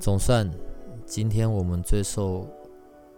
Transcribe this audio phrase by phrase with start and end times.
[0.00, 0.48] 总算，
[1.04, 2.48] 今天我们最受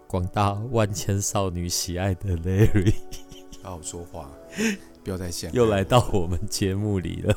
[0.06, 2.94] 广大万千少女喜爱的 Larry，
[3.62, 4.30] 好好说话，
[5.04, 7.34] 不要再想又来到我们节目里了。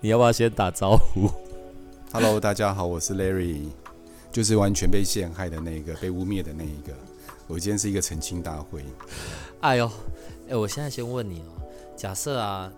[0.00, 1.30] 你要不要先打招呼
[2.12, 3.68] ？Hello，大家好，我是 Larry，
[4.32, 6.92] 就是完全被陷害的那个，被污蔑的那一个。
[7.46, 8.84] 我今天是一个澄清大会。
[9.60, 9.90] 哎呦，
[10.48, 11.62] 哎，我现在先问你哦，
[11.96, 12.72] 假设啊，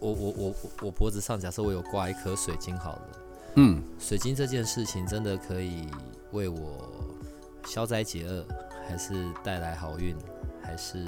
[0.00, 3.08] 我我我我脖子上假设我有挂一颗水晶，好了。
[3.60, 5.88] 嗯，水晶这件事情真的可以
[6.30, 6.88] 为我
[7.66, 8.46] 消灾解厄，
[8.88, 10.14] 还是带来好运？
[10.62, 11.04] 还是？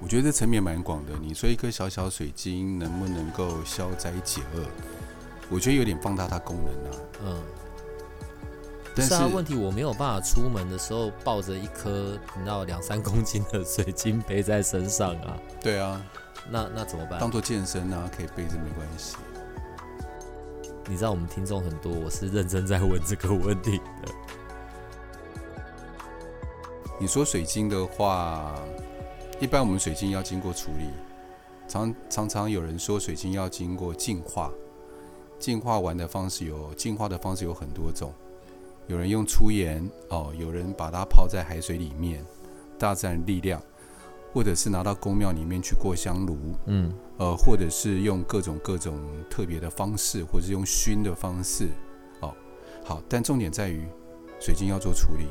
[0.00, 1.14] 我觉得这层面蛮广的。
[1.18, 4.62] 你说一颗小小水晶能不能够消灾解厄？
[5.48, 6.98] 我觉得有点放大它功能啊。
[7.24, 7.42] 嗯，
[8.94, 15.38] 但是，是啊，问题我没有办法出门的时候抱着一颗你知道两三公斤的水晶背在身上啊。
[15.62, 16.04] 对啊，
[16.50, 17.18] 那那怎么办？
[17.18, 19.16] 当做健身啊，可以背着没关系。
[20.90, 24.10] 你知道我们听众很多，我是认真在问这个问题的。
[26.98, 28.58] 你说水晶的话，
[29.38, 30.88] 一般我们水晶要经过处理，
[31.68, 34.50] 常常常有人说水晶要经过净化，
[35.38, 38.10] 净化完的方式有净化的方式有很多种，
[38.86, 42.24] 有人用粗盐哦，有人把它泡在海水里面，
[42.78, 43.62] 大自然力量。
[44.32, 48.98] 或者是拿到宫庙里面去过香炉，嗯，呃，或者是用各种各种
[49.30, 51.68] 特别的方式，或者是用熏的方式，
[52.20, 52.34] 哦，
[52.84, 53.86] 好，但重点在于
[54.40, 55.26] 水晶要做处理。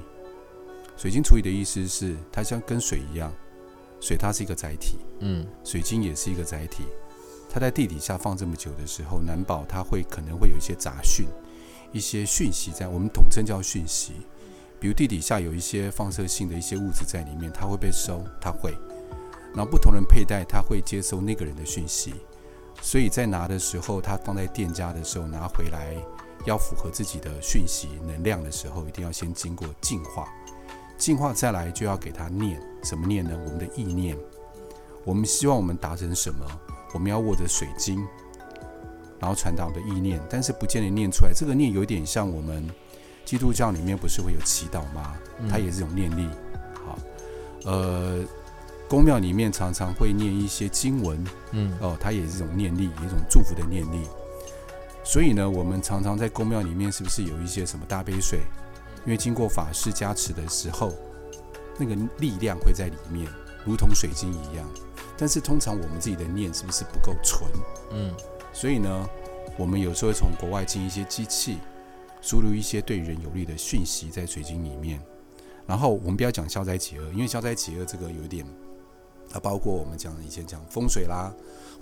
[0.96, 3.32] 水晶处理的意思是，它像跟水一样，
[4.02, 6.84] 水它是一个载体，嗯，水晶也是一个载体，
[7.48, 11.28] 它在地底下放这么久的时候，难保它会可能会有一些杂讯，
[11.92, 14.14] 一些讯息在，我们统称叫讯息。
[14.80, 18.76] 比如地底下有一些放射性的一些物质在里面，它会被收，它会。
[19.54, 22.14] 然后不同人佩戴，他会接收那个人的讯息。
[22.82, 25.96] 所以在拿的时候，他放在店家的时候拿回来，
[26.46, 30.28] 要符合自己的讯息能量的时候，一定要先经过净化。
[30.98, 33.32] 净化再来就要给他念什么念呢？
[33.46, 34.18] 我们的意念。
[35.04, 36.46] 我们希望我们达成什么？
[36.94, 38.06] 我们要握着水晶，
[39.20, 40.22] 然后传达我们的意念。
[40.30, 41.32] 但是不见得念出来。
[41.34, 42.70] 这个念有点像我们。
[43.26, 45.18] 基督教里面不是会有祈祷吗？
[45.50, 46.30] 它也是一种念力。
[46.86, 46.98] 好，
[47.66, 48.24] 呃，
[48.88, 54.02] 宫庙里面常常会念一些经文，嗯，哦，它也是一种念力，一种祝福的念力。
[55.04, 58.40] 所以呢，我们常常在宫庙里面是不是有一些什么大杯水？
[59.06, 60.94] 因为经过法师加持的时候，
[61.78, 63.28] 那个力量会在里面，
[63.66, 64.68] 如同水晶一样。
[65.18, 67.50] 但是通常我们自己的念是不是不够纯？
[67.92, 68.14] 嗯，
[68.54, 69.10] 所以呢，
[69.58, 71.58] 我们有时候会从国外进一些机器。
[72.20, 75.00] 输入一些对人有利的讯息在水晶里面，
[75.68, 78.44] 然后我们不要讲消灾解厄，因为消灾解厄这个有点，
[79.30, 81.34] 它包括我们讲以前讲风水啦，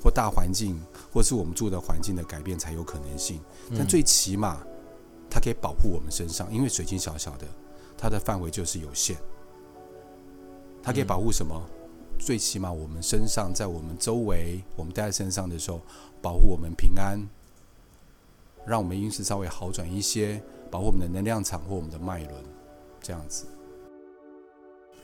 [0.02, 0.80] 或大环境，
[1.12, 3.40] 或是我们住的环境的改变才有可能性。
[3.78, 4.58] 但最起码，
[5.30, 7.46] 它可以保护我们身上，因为水晶小小的，
[7.98, 9.18] 它的范围就是有限。
[10.84, 11.62] 它可以保护什么？
[12.18, 15.82] 最起码我们身上，在我们周围，我们戴在身上的时候，
[16.22, 17.20] 保护我们平安。
[18.66, 20.42] 让我们运势稍微好转一些，
[20.72, 22.34] 保护我们的能量场或我们的脉轮，
[23.02, 23.46] 这样子。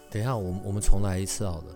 [0.09, 1.75] 等一下，我我们重来一次好了。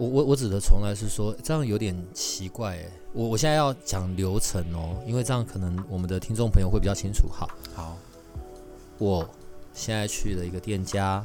[0.00, 2.90] 我我我指的从来是说，这样有点奇怪哎。
[3.12, 7.28] 我我现在要讲流程哦，因为这样可能我们的听众朋友会比较清楚。
[7.28, 7.98] 好，好。
[8.96, 9.28] 我
[9.74, 11.22] 现在去了一个店家，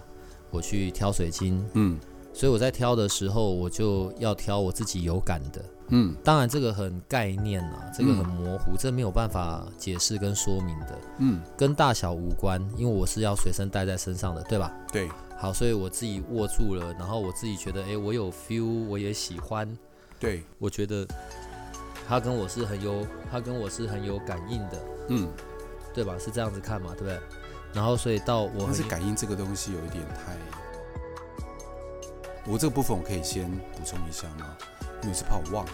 [0.49, 1.97] 我去挑水晶，嗯，
[2.33, 5.63] 所以我在挑的时候，我就要挑我自己有感的。
[5.89, 10.99] 嗯，当然这个很概念啊，这个很模糊，嗯、这没有办法解释跟说明的。
[11.19, 14.69] 嗯，跟大小无关，因为我是要随身带在身上的，对吧？
[14.91, 15.07] 对。
[15.37, 19.77] 好，所以我自己握住了，然后我自己觉得，哎，我有 feel，我也喜欢。
[20.19, 21.05] 对，我觉得
[22.07, 24.81] 他跟我是很有，他跟我是很有感应的。
[25.09, 25.27] 嗯，
[25.93, 26.15] 对吧？
[26.17, 27.19] 是这样子看嘛，对不对？
[27.73, 30.37] 然后所以到我，但是感应这个东西有一点太，
[32.47, 34.55] 我这个部分我可以先补充一下吗？
[35.03, 35.71] 因为是怕我忘了，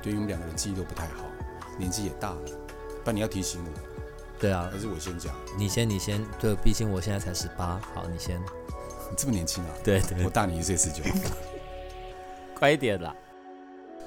[0.00, 1.24] 对于我们两个人记忆都不太好，
[1.76, 2.40] 年纪也大了，
[3.02, 3.70] 不然你要提醒我。
[4.38, 5.34] 对啊，还是我先讲。
[5.58, 6.24] 你先，你先。
[6.38, 7.80] 对，毕竟我现在才十八。
[7.94, 8.40] 好，你先。
[9.10, 9.70] 你这么年轻啊？
[9.82, 10.24] 对对。
[10.24, 11.02] 我大你一岁十九。
[12.54, 13.14] 快一点啦。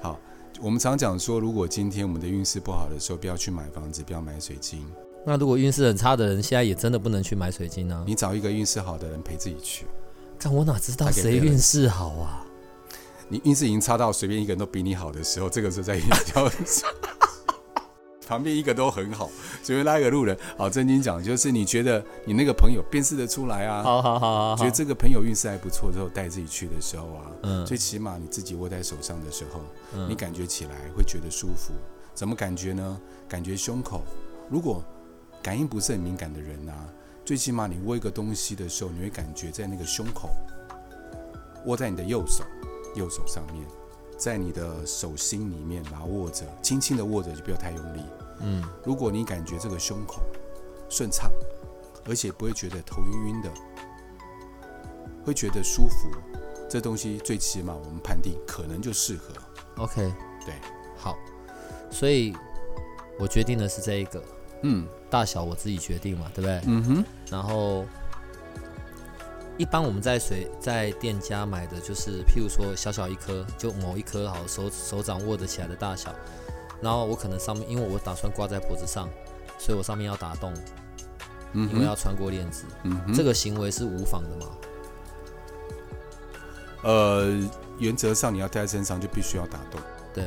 [0.00, 0.18] 好，
[0.60, 4.84] 我们常讲说，如果今天我们的运势不好的时候，不要去买房子，不要买水晶。
[5.26, 8.04] 那如果运势很差的人，现在也真的不能去买水晶呢、啊？
[8.06, 9.86] 你找一个运势好的人陪自己去。
[10.38, 12.46] 但我哪知道谁运势好啊？
[13.28, 16.02] 你运势已经差到随便一个人都比你好的时候，这个时候再运
[16.64, 16.84] 势。
[18.28, 19.30] 旁边一个都很好，
[19.62, 20.36] 随便拉一个路人。
[20.58, 23.82] 好，正经讲，就是你觉得你那个朋友辨识得出来啊？
[23.82, 29.62] 好好好好，觉得这个朋友运势还不错之后，带自己去的时候啊，嗯，最起码你自己握在手上的时候，
[29.94, 31.72] 嗯，你感觉起来会觉得舒服。
[32.12, 33.00] 怎么感觉呢？
[33.26, 34.02] 感觉胸口，
[34.50, 34.84] 如果
[35.42, 36.86] 感应不是很敏感的人啊，
[37.24, 40.28] 最起码你握一个东西的时候，你会感觉在那个胸口，
[41.64, 42.44] 握在你的右手，
[42.94, 43.64] 右手上面。
[44.18, 48.02] 在你的手心里面把它握着，轻轻的握着，就不要太用力。
[48.40, 50.20] 嗯，如果你感觉这个胸口
[50.90, 51.30] 顺畅，
[52.04, 53.50] 而且不会觉得头晕晕的，
[55.24, 56.10] 会觉得舒服，
[56.68, 59.32] 这东西最起码我们判定可能就适合。
[59.76, 60.12] OK，
[60.44, 60.54] 对，
[60.96, 61.16] 好，
[61.90, 62.34] 所以
[63.18, 64.22] 我决定的是这一个，
[64.62, 66.60] 嗯，大小我自己决定嘛，对不对？
[66.66, 67.86] 嗯哼，然后。
[69.58, 76.14] 一般我们在水在店家买的就是，譬如说小小一颗，就某一颗好手手掌握得起来的大小，
[76.80, 79.08] 然后我可能上面，因为我打算挂在脖子上，
[79.58, 80.54] 所以我上面要打洞，
[81.54, 84.52] 嗯，因为要穿过链子，嗯，这个行为是无妨的嘛？
[86.84, 87.36] 呃，
[87.80, 89.80] 原则上你要戴在身上就必须要打洞，
[90.14, 90.24] 对，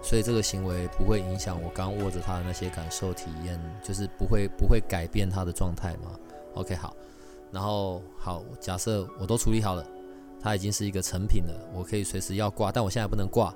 [0.00, 6.12] 所以这个行为不会影响我刚握着它的那些感受体验，就是不会不会改变它的状态嘛
[6.54, 6.94] ？OK，好。
[7.50, 9.86] 然后好，假设我都处理好了，
[10.40, 13.54] 它已经是一个成品了，我可以随时要挂，但我现在不能挂，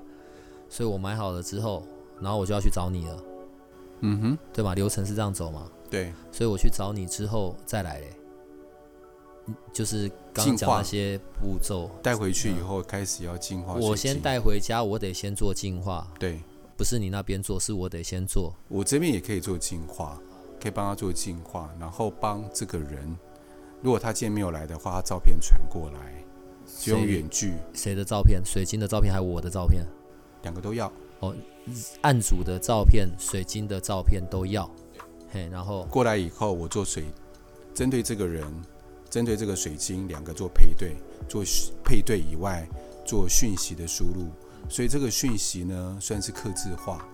[0.67, 1.83] 所以我买好了之后，
[2.19, 3.23] 然后我就要去找你了，
[4.01, 4.73] 嗯哼，对吧？
[4.73, 5.69] 流程是这样走嘛？
[5.89, 8.09] 对，所以我去找你之后再来嘞，
[9.71, 13.75] 就是刚刚讲那些步骤，带回去以后开始要进化。
[13.75, 16.41] 我先带回家，我得先做进化，对，
[16.75, 20.19] 不是你那边做，是我得先做，我这边也可以做进化，
[20.59, 23.15] 可以帮他做进化，然后帮这个人。
[23.83, 26.23] 如果他今天没有来的话，他照片传过来，
[26.79, 27.53] 就用远距。
[27.73, 28.41] 谁的照片？
[28.45, 29.85] 水晶的照片还是我的照片？
[30.43, 30.89] 两个都要。
[31.19, 31.35] 哦，
[32.01, 34.69] 案主的照片、水晶的照片都要。
[35.33, 37.03] 嘿，然后过来以后，我做水，
[37.73, 38.45] 针对这个人，
[39.09, 40.95] 针对这个水晶，两个做配对，
[41.27, 41.43] 做
[41.83, 42.65] 配对以外，
[43.05, 44.27] 做讯息的输入。
[44.69, 47.05] 所以这个讯息呢，算是刻制化。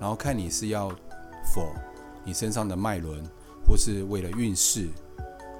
[0.00, 0.88] 然后看你是要
[1.54, 1.72] 否
[2.24, 3.24] 你身上的脉轮，
[3.64, 4.88] 或是为了运势，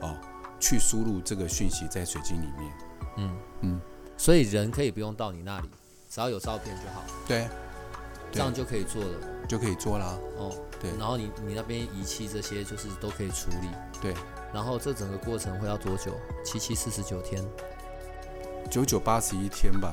[0.01, 0.17] 哦。
[0.63, 2.73] 去输入这个讯息在水晶里面，
[3.17, 3.81] 嗯嗯，
[4.17, 5.69] 所以人可以不用到你那里，
[6.09, 7.03] 只要有照片就好。
[7.27, 7.49] 对，
[8.31, 9.19] 这样就可以做了，
[9.49, 10.17] 就可以做啦。
[10.39, 13.69] 哦，对，然后你你那边仪器这些就是都可以处理。
[14.01, 14.15] 对，
[14.55, 16.15] 然后这整个过程会要多久？
[16.45, 17.45] 七七四十九天，
[18.71, 19.93] 九九八十一天吧。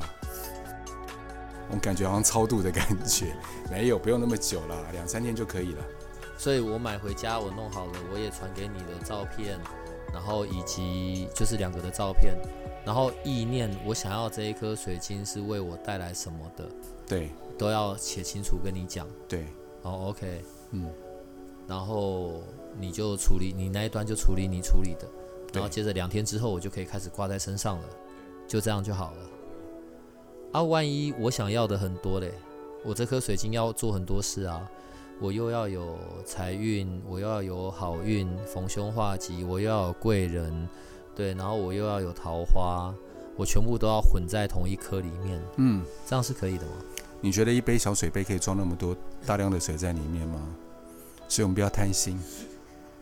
[1.72, 3.36] 我感觉好像超度的感觉，
[3.72, 5.84] 没有，不用那么久了，两三天就可以了。
[6.38, 9.60] 所以我买回家，我弄好了，我也传给你的照片。
[10.14, 12.36] 然后以及就是两个的照片，
[12.86, 16.70] 然后意念，我想要这一颗水晶是为我带来什么的，
[17.08, 19.08] 对，都要写清楚跟你讲。
[19.28, 19.46] 对，
[19.84, 20.42] 哦，OK，
[20.72, 20.90] 嗯，
[21.68, 22.42] 然后
[22.80, 25.08] 你就处理你那一端就处理你处理的，
[25.54, 27.86] 然后接着两天之后我就可以开始挂在身上了，
[28.48, 29.18] 就这样就好了。
[30.52, 32.34] 啊，万一我想要的很多嘞，
[32.84, 34.70] 我这颗水晶要做很多事啊。
[35.22, 40.68] 我又要有财运，我又要有好运，逢凶化吉，我又要有贵人，
[41.14, 42.94] 对，然后我又要有桃花，
[43.36, 46.72] 我全部都要混在同一颗里面，嗯，这样是可以的吗？
[47.20, 48.96] 你觉得一杯小水杯可以装那么多
[49.26, 50.40] 大量的水在里面吗？
[51.28, 52.18] 所以我们不要贪心，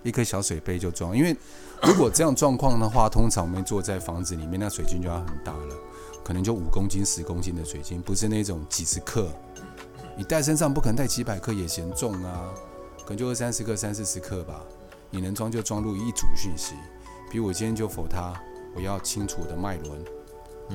[0.01, 1.37] 一颗小水杯就装，因为
[1.83, 5.75] 如果这样状况的话，通常我们坐在房子里面，那水晶就要很大了，
[6.23, 9.29] 可能就五公斤、十公斤的水晶，不是那种几十克。
[10.17, 12.51] 你带身上不可能带几百克也嫌重啊，
[13.03, 14.65] 可能就二三十克、三四十克吧。
[15.11, 16.73] 你能装就装入一组讯息，
[17.29, 18.33] 比如我今天就否它，
[18.75, 20.03] 我要清除我的脉轮，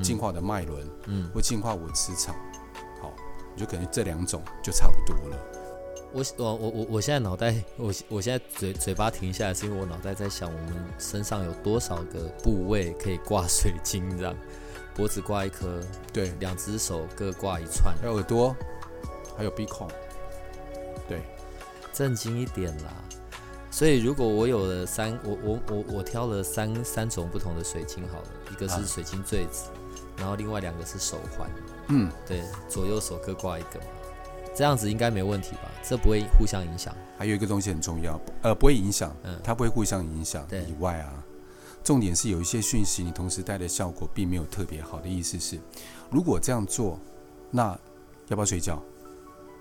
[0.01, 2.33] 净化的脉轮，嗯，或净化我磁场。
[3.01, 3.13] 好，
[3.53, 5.37] 你就可能这两种就差不多了。
[6.13, 14.33] 我我我我我现在脑袋，我我现在嘴嘴巴停下来，是因为我脑袋在想，我们身上有多少个部位可以挂水晶这样？
[14.95, 15.79] 脖子挂一颗，
[16.11, 18.55] 对，两只手各挂一串，还有耳朵。
[19.35, 19.87] 还有鼻孔，
[21.07, 21.21] 对，
[21.91, 22.93] 正经一点啦。
[23.71, 29.69] 所以如果我有了三，我我我我挑了三三种不同的水晶好了，一个是水晶坠子，
[30.17, 31.49] 然后另外两个是手环。
[31.87, 33.85] 嗯，对，左右手各挂一个嘛，
[34.55, 35.71] 这样子应该没问题吧？
[35.83, 36.95] 这不会互相影响。
[37.17, 40.45] 还有一个东西很重要，呃，不会影响，嗯，它不会互相影响。
[40.47, 41.11] 对，以外啊，
[41.83, 45.59] 重点是有一些讯息你同时带的效果并没有特别好的意思是，
[46.11, 46.99] 如果这样做，
[47.49, 47.77] 那。
[48.29, 48.81] 要不要睡觉？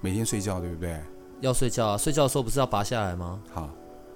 [0.03, 1.01] 每天睡觉对不对？
[1.41, 1.97] 要睡觉啊！
[1.97, 3.41] 睡觉的时候不是要拔下来吗？
[3.53, 3.71] 好，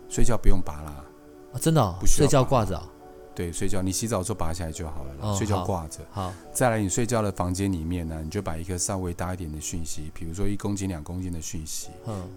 [0.09, 1.05] 睡觉不用拔啦。
[1.53, 1.97] 啊，真的、哦？
[1.99, 2.89] 不需要睡觉挂着、啊。
[3.35, 5.15] 对，睡觉你洗澡的时候拔下来就好了。
[5.21, 6.01] 哦、睡觉挂着。
[6.11, 6.33] 好。
[6.53, 11.91] 再来，你睡觉的房间里面呢，你就把一个稍微大一点的讯息，比如说一公斤、两公斤的讯息。
[12.07, 12.29] 嗯。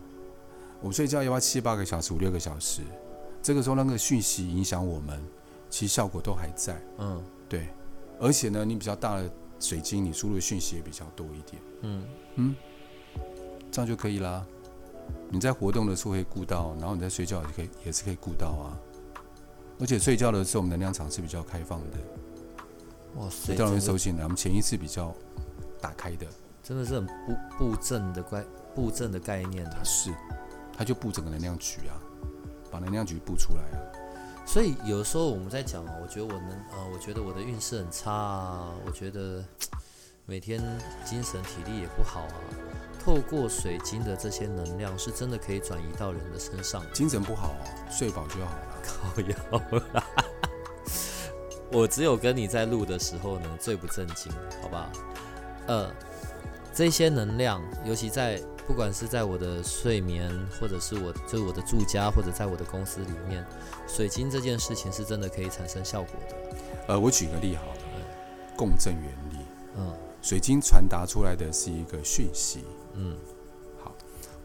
[0.81, 2.81] 我睡觉要不要七八个小时、五六个小时？
[3.41, 5.21] 这个时候那个讯息影响我们，
[5.69, 6.81] 其实效果都还在。
[6.97, 7.23] 嗯。
[7.47, 7.67] 对。
[8.19, 11.61] 而且呢，你比较大的水晶，你输入的讯息也比较多一点。
[11.81, 12.03] 嗯
[12.35, 12.55] 嗯，
[13.71, 14.45] 这样就可以啦。
[15.29, 18.77] 你在活动的时候会顾到，然后你在睡觉也可以，也是可以顾到啊。
[19.79, 21.97] 而且睡觉的时候，我们能量场是比较开放的。
[23.15, 23.53] 哇塞！
[23.53, 25.13] 比较容易收信的，我们潜意识比较
[25.79, 26.27] 打开的。
[26.61, 27.13] 真的是很布
[27.57, 28.45] 布阵的概
[28.75, 29.63] 布阵的概念。
[29.69, 30.13] 它是，
[30.77, 31.97] 它就布整个能量局啊，
[32.69, 33.81] 把能量局布出来啊。
[34.45, 39.43] 所以有时候我们在讲啊，我觉得我能啊，我觉得我的运势很差啊，我觉得
[40.25, 40.61] 每天
[41.05, 42.33] 精神体力也不好啊。
[43.03, 46.83] 透过水晶的这些能量，是真的可以转移到人的身上。
[46.93, 48.61] 精神不好啊，睡饱就好了。
[48.83, 50.03] 靠腰了，
[51.71, 54.89] 我只有跟你在录的时候呢，最不正经，好不好？
[55.67, 55.91] 呃，
[56.73, 58.41] 这些能量，尤其在。
[58.67, 60.29] 不管是在我的睡眠，
[60.61, 63.43] 或者是我就是我的住家，或者在我的公司里面，
[63.87, 66.35] 水晶这件事情是真的可以产生效果的。
[66.89, 68.01] 呃，我举个例好了，嗯、
[68.55, 69.43] 共振原理。
[69.75, 69.91] 嗯，
[70.21, 72.63] 水晶传达出来的是一个讯息。
[72.93, 73.15] 嗯，
[73.83, 73.95] 好，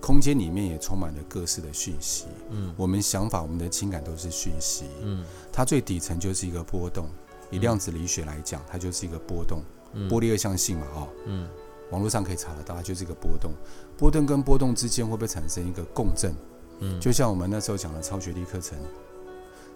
[0.00, 2.26] 空间里面也充满了各式的讯息。
[2.50, 4.84] 嗯，我们想法、我们的情感都是讯息。
[5.02, 7.06] 嗯，它最底层就是一个波动。
[7.50, 9.62] 以量子力学来讲，它就是一个波动。
[9.92, 11.08] 嗯、波粒二象性嘛，哈。
[11.26, 11.48] 嗯。
[11.90, 13.52] 网络上可以查得到，它就是一个波动。
[13.96, 16.34] 波动跟波动之间会不会产生一个共振？
[16.80, 18.76] 嗯，就像我们那时候讲的超觉力课程，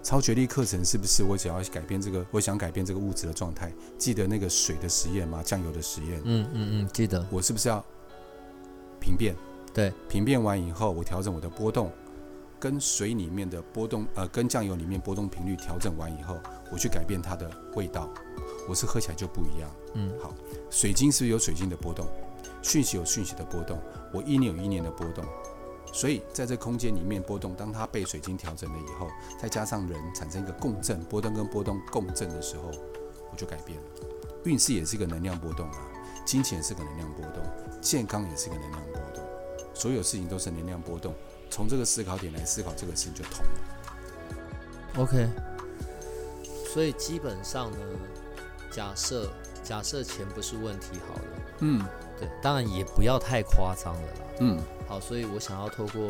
[0.02, 3.72] 超觉力课程是不是我只要改变这个，我想改变这个物质的状态？
[3.98, 5.42] 记得那个水的实验吗？
[5.44, 6.20] 酱油的实验？
[6.24, 7.24] 嗯嗯嗯，记得。
[7.30, 7.84] 我是不是要
[9.00, 9.34] 平变？
[9.72, 11.92] 对，平变完以后，我调整我的波动，
[12.58, 16.36] 跟水里面的波动，呃，跟酱油里面波动频率调整完以后，
[16.72, 18.08] 我去改变它的味道。
[18.68, 19.70] 我是喝起来就不一样。
[19.94, 20.34] 嗯，好，
[20.70, 22.06] 水晶是有水晶的波动？
[22.62, 23.78] 讯息有讯息的波动，
[24.12, 25.24] 我意念有意念的波动。
[25.90, 29.08] 所以在这空间里面波动，当它被水晶调整了以后，
[29.40, 32.70] 再加上人产生一个共振，波动跟波动共振的时候，
[33.30, 33.84] 我就改变了。
[34.44, 35.88] 运势也是一个能量波动啊，
[36.26, 37.42] 金钱是个能量波动，
[37.80, 39.24] 健康也是一个能量波动，
[39.74, 41.14] 所有事情都是能量波动。
[41.50, 45.02] 从这个思考点来思考这个事情就通了。
[45.02, 45.28] OK，
[46.72, 47.78] 所以基本上呢。
[48.70, 49.32] 假设
[49.64, 51.22] 假设钱不是问题好了，
[51.60, 51.82] 嗯，
[52.20, 56.02] 对，当然也不要太夸张了啦，嗯，好，所以我想要透过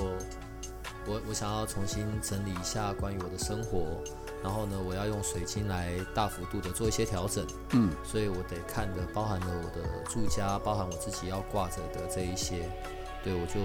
[1.06, 4.02] 我我想要重新整理一下关于我的生活，
[4.42, 12.70] 然后呢，我要用水晶来大幅度的做一些调整，嗯，所以我得看的包含了我的住家，包含我自己要挂着的这一些，
[13.24, 13.60] 对，我就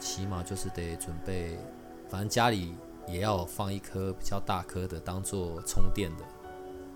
[0.00, 1.58] 起码就是得准备，
[2.08, 2.74] 反正家里
[3.06, 6.24] 也要放一颗比较大颗的当做充电的，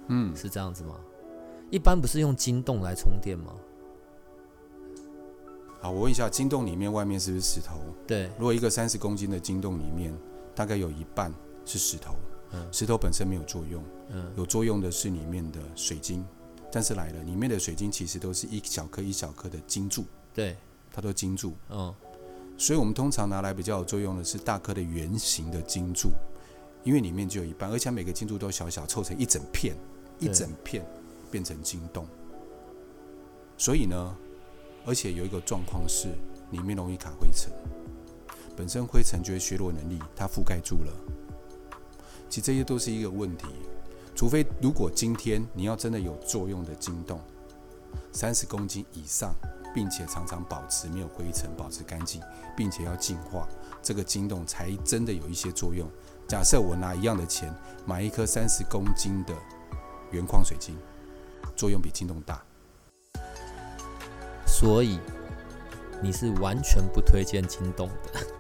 [0.09, 0.95] 嗯，是这样子吗？
[1.71, 3.53] 一般不是用金洞来充电吗？
[5.81, 7.79] 好，我问一下，金洞里面外面是不是石头？
[8.07, 8.31] 对。
[8.39, 10.13] 如果一个三十公斤的金洞里面，
[10.55, 11.33] 大概有一半
[11.65, 12.15] 是石头。
[12.53, 12.69] 嗯。
[12.73, 13.83] 石头本身没有作用。
[14.11, 14.33] 嗯。
[14.37, 16.25] 有作用的是里面的水晶。
[16.71, 20.05] 但是来了，里面的水晶其实都是一小颗一小颗的晶柱。
[20.35, 20.57] 对。
[20.93, 21.55] 它都晶柱。
[21.71, 21.95] 嗯。
[22.57, 26.11] 所以我们通常拿来比较有作用的是大颗的圆形的晶柱，
[26.85, 29.77] 因为里面就有一半，而且每个晶柱都小小，凑成一整片，
[30.19, 30.85] 一整片。
[31.31, 32.07] 变成晶洞，
[33.59, 34.17] 所以呢，
[34.87, 36.09] 而且有一个状况是，
[36.53, 37.53] 里面容易卡灰尘。
[38.57, 40.93] 本身灰尘就会削弱能力，它覆盖住了。
[42.29, 43.47] 其实这些都是一个问题，
[44.15, 47.21] 除非如果今天你要真的有作用的晶洞，
[48.13, 49.35] 三十公斤以上，
[49.75, 52.21] 并且常常保持没有灰尘，保持干净，
[52.57, 53.49] 并且要净化，
[53.83, 55.89] 这个晶洞才真的有一些作用。
[56.27, 57.53] 假设我拿一样的钱
[57.87, 59.35] 买一颗三十公斤的
[60.11, 60.77] 原矿水晶。
[61.57, 62.41] 作用比晶洞大，
[64.47, 65.01] 所以
[66.01, 68.38] 你是完全不推荐晶洞的。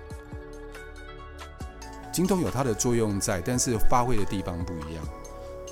[2.19, 5.05] 晶洞有它的作用在，但是发挥的地方不一样。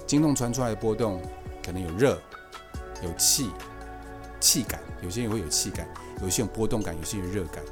[0.06, 1.20] 晶洞传出来的波动
[1.60, 2.16] 可能有热、
[3.02, 3.50] 有气、
[4.38, 5.88] 气感，有些人会有气感，
[6.22, 7.64] 有些有波动感，有些有热感，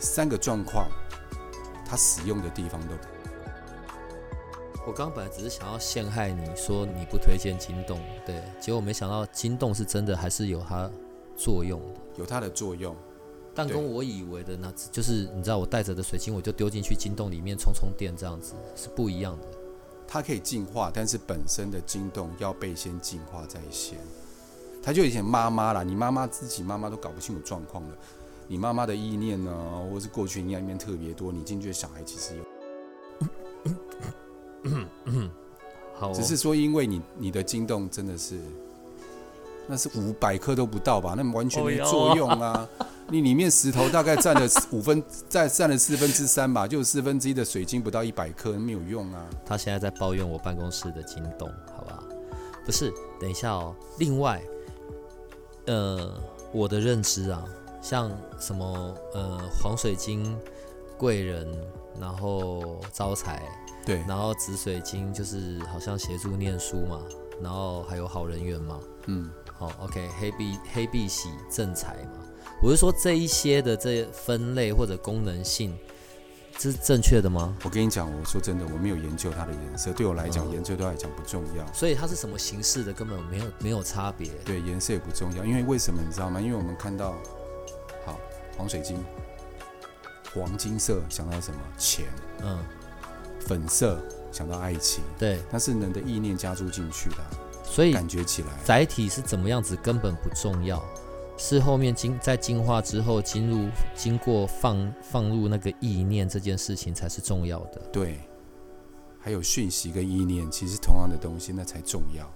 [0.00, 0.88] 三个状况，
[1.86, 2.94] 它使用的地方都。
[4.84, 10.90] 我刚本来只是想要陷害你说你不推荐金洞，对，结果没想到金洞是真的还是有它
[11.36, 12.96] 作用的，有它的作用，
[13.54, 19.46] 但跟我以为的那就是你知道我带着的水晶我就丢进去晶洞里面充充电这样子是不一样的。
[20.06, 23.98] 它可以净化，但是本身的晶洞要被先进化在先。
[24.82, 27.98] 它就以前妈妈啦，你妈妈自己妈妈都搞不清楚状况了，
[28.46, 29.52] 你妈妈的意念呢，
[29.92, 32.44] 或是过去你那边特别多，你进去的小孩其实有。
[35.94, 38.38] 好、哦，只是说因为你你的惊动真的是，
[39.68, 41.14] 那是五百克都不到吧？
[41.16, 42.66] 那完全没作用啊！
[43.10, 49.24] 你里面石头大概占了 五分，再占了四分之三吧，就四分之一的水晶不到一百克，没有用啊！
[49.46, 52.02] 他现在在抱怨我办公室的京东，好吧？
[52.66, 53.74] 不是，等一下哦。
[53.98, 54.42] 另外，
[55.66, 56.12] 呃，
[56.52, 57.44] 我的认知啊，
[57.80, 60.38] 像什么呃黄水晶
[60.98, 61.46] 贵人，
[61.98, 63.42] 然后招财。
[63.86, 67.00] 对，然后紫水晶就是好像协助念书嘛，
[67.42, 72.24] 然后还有好人缘嘛，嗯，好，OK，黑碧黑碧玺正财嘛，
[72.62, 75.76] 我是说这一些的这分类或者功能性，
[76.56, 77.56] 这是正确的吗？
[77.64, 81.66] 我跟你讲，我说真的，我没有研究它的颜色，对我来讲，嗯、研究对我来讲不重要。
[81.72, 84.30] 所以它是什么形式的，根本没有没有差别。
[84.44, 86.40] 对，颜色也不重要，因为为什么你知道吗？
[86.40, 87.16] 因为我们看到，
[88.06, 88.16] 好，
[88.56, 89.04] 黄水晶，
[90.32, 91.60] 黄金色想到什么？
[91.76, 92.06] 钱，
[92.44, 92.58] 嗯。
[93.40, 93.98] 粉色
[94.30, 97.16] 想到爱情，对，它是人的意念加注进去的，
[97.70, 100.82] 所以感觉起来载体是怎么样子根本不重要，
[101.36, 107.80] 是后面经在进化之后进入经过放放入那个意念这件事情才是重要的。
[107.92, 108.20] 对，
[109.20, 112.28] 还有讯息跟意念其实同样的东西，那才重要。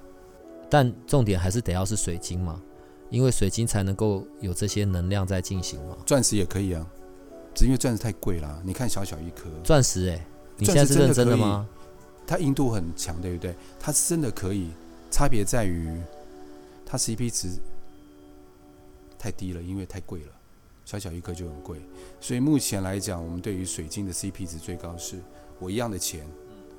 [0.70, 2.60] 但重点还是得要是水晶嘛，
[3.10, 5.96] 因为水晶才能够有这些能量在进行嘛。
[6.06, 6.86] 钻石也可以啊，
[7.54, 10.26] 只因为钻石太贵了，你看小小一颗钻石哎、欸。
[10.58, 11.66] 你现在是认真的吗？
[12.24, 13.54] 它硬度很强，对不对？
[13.80, 14.70] 它是真的可以，
[15.12, 16.00] 差别在于
[16.84, 17.60] 它 CP 值
[19.18, 20.32] 太低了，因为太贵了，
[20.84, 21.80] 小小一颗就很贵。
[22.18, 25.20] 所以目前来讲，我们对于水晶的 CP 值最高是，
[25.60, 26.26] 我一样的钱，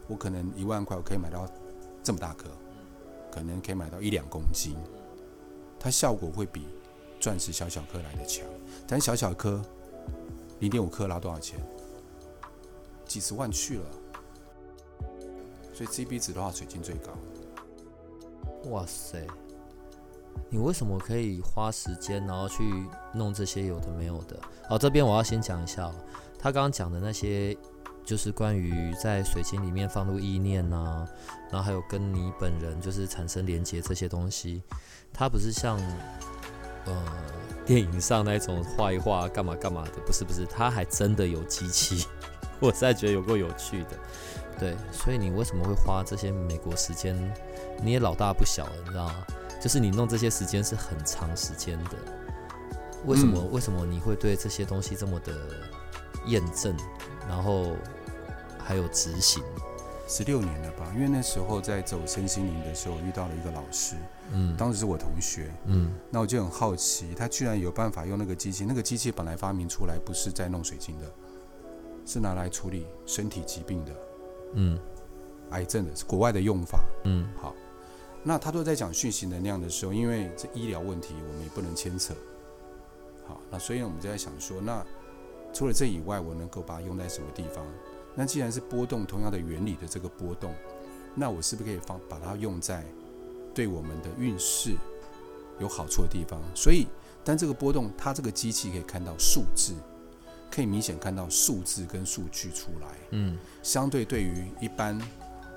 [0.08, 1.48] 我可能一万块我可以买到
[2.04, 2.50] 这么大颗，
[3.32, 4.76] 可能可以买到一两公斤，
[5.80, 6.66] 它效果会比
[7.20, 8.46] 钻石小小颗来的强。
[8.88, 9.64] 但小小颗
[10.60, 11.60] 零点五克拉多少钱？
[13.06, 13.86] 几十万去了，
[15.72, 17.12] 所以 CP 值的话，水晶最高。
[18.70, 19.26] 哇塞，
[20.50, 22.64] 你为什么可以花时间，然后去
[23.14, 24.40] 弄这些有的没有的？
[24.70, 25.96] 好，这边我要先讲一下，哦
[26.40, 27.58] 他刚刚讲的那些，
[28.04, 31.08] 就是关于在水晶里面放入意念呐、
[31.50, 34.62] 然后还有跟你本人就是产生连接这些东西，
[35.14, 35.80] 它不是像
[36.86, 37.06] 呃
[37.66, 42.06] 电影上那种画一画干嘛干嘛的，不是不是，它还真的有机器。
[42.60, 43.90] 我实在觉得有够有趣的，
[44.60, 47.16] 对，所以你为什么会花这些美国时间？
[47.84, 49.26] 你也老大不小了，你知道吗？
[49.62, 51.92] 就是你弄这些时间是很长时间的。
[53.06, 53.40] 为什么？
[53.40, 55.34] 嗯、为什么你会对这些东西这么的
[56.26, 56.76] 验证？
[57.28, 57.76] 然后
[58.58, 59.44] 还有执行？
[60.08, 60.92] 十六年了吧？
[60.96, 63.96] 因为那时候在走身心灵的时候，遇到了一个老师，
[64.32, 71.06] 嗯，当时是我同学，嗯，那我就很好奇，他居然有办法用那个机器，那个机器本来发明出来不是在弄水晶的。
[72.06, 73.92] 是拿来处理身体疾病的，
[74.56, 74.78] 嗯，
[75.52, 77.56] 癌症的，是国外的用法，嗯，好，
[78.24, 82.14] 那他都在讲讯息能量的时候，因为这医疗问题我们也不能牵扯，
[83.28, 84.86] 好，那所以我们就在想说，那
[85.54, 87.66] 除了这以外，我能够把它用在什么地方？
[88.16, 90.54] 那既然是波动同样的原理的这个波动，
[91.14, 92.86] 那我是不是可以放把它用在
[93.54, 94.72] 对我们的运势
[95.60, 96.42] 有好处的地方？
[96.56, 96.88] 所以，
[97.24, 99.74] 但这个波动，它这个机器可以看到数字。
[100.52, 104.96] 可以明显看到数字跟数据出来，嗯，相对对于一般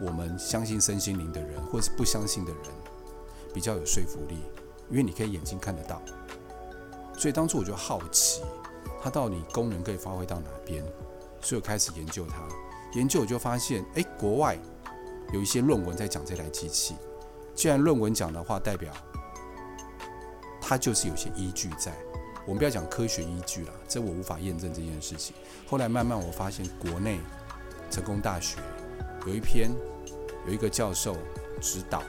[0.00, 2.62] 我们相信身心灵的人，或是不相信的人，
[3.54, 4.36] 比较有说服力，
[4.90, 6.00] 因为你可以眼睛看得到。
[7.16, 8.42] 所以当初我就好奇，
[9.02, 10.84] 它到底功能可以发挥到哪边，
[11.40, 12.36] 所以我开始研究它。
[12.94, 14.58] 研究我就发现，诶，国外
[15.32, 16.94] 有一些论文在讲这台机器。
[17.54, 18.92] 既然论文讲的话，代表
[20.60, 21.94] 它就是有些依据在。
[22.44, 25.34] 我们不要讲科学依据了，这我无法验证这件事情。
[25.66, 27.18] 后来慢慢我发现，国内
[27.90, 28.58] 成功大学
[29.26, 29.70] 有一篇，
[30.46, 31.16] 有一个教授
[31.60, 32.02] 指导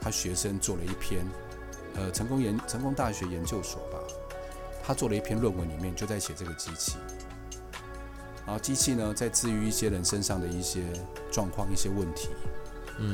[0.00, 1.24] 他学生做了一篇，
[1.94, 3.98] 呃，成功研成功大学研究所吧，
[4.82, 6.96] 他做了一篇论文，里面就在写这个机器。
[8.44, 10.82] 然后机器呢，在治愈一些人身上的一些
[11.30, 12.30] 状况、一些问题，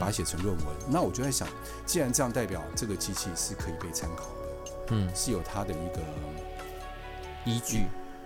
[0.01, 0.67] 把它写成论文。
[0.87, 0.89] 嗯。
[0.91, 1.47] 那我就在想，
[1.85, 4.87] 既然这样，代表这个机器是可以被参考的。
[4.93, 6.01] 嗯，是有它的一个
[7.45, 7.81] 依据，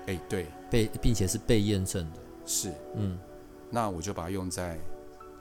[0.06, 3.18] 哎、欸，对，被并且是被验证的，是，嗯，
[3.68, 4.78] 那我就把它用在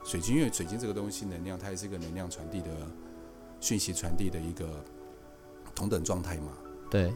[0.03, 2.69] 水晶，因为水晶这个东西能量，它也是一个能量传递的
[3.59, 4.83] 讯息传递的一个
[5.75, 6.53] 同等状态嘛，
[6.89, 7.13] 对，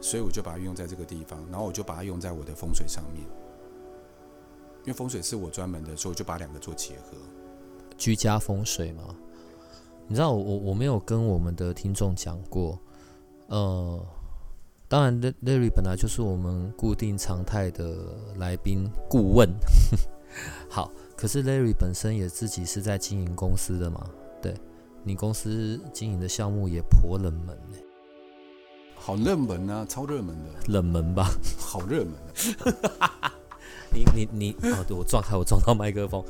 [0.00, 3.22] 所以我就把它用在这个地方，然后我就把它用在我的风水上面，
[4.82, 7.16] 因为风水是我专门的，所以我就把两个做结合，
[7.96, 9.14] 居家风水嘛，
[10.06, 12.78] 你知道我我我没有跟我们的听众讲过。
[13.46, 14.06] 呃，
[14.88, 19.48] 当然，Larry 本来就是我们固定常态的来宾顾问。
[20.68, 20.90] 好，
[21.24, 24.10] 可是 Larry 本身也自己是在经营公司的嘛？
[24.42, 24.54] 对，
[25.02, 27.78] 你公司经营的项目也颇冷门呢。
[28.94, 30.50] 好热门啊，超热门的。
[30.70, 31.26] 冷门吧？
[31.58, 32.12] 好热门
[32.98, 33.32] 啊！
[33.90, 36.22] 你你你哦，对我撞开，我撞到麦克风。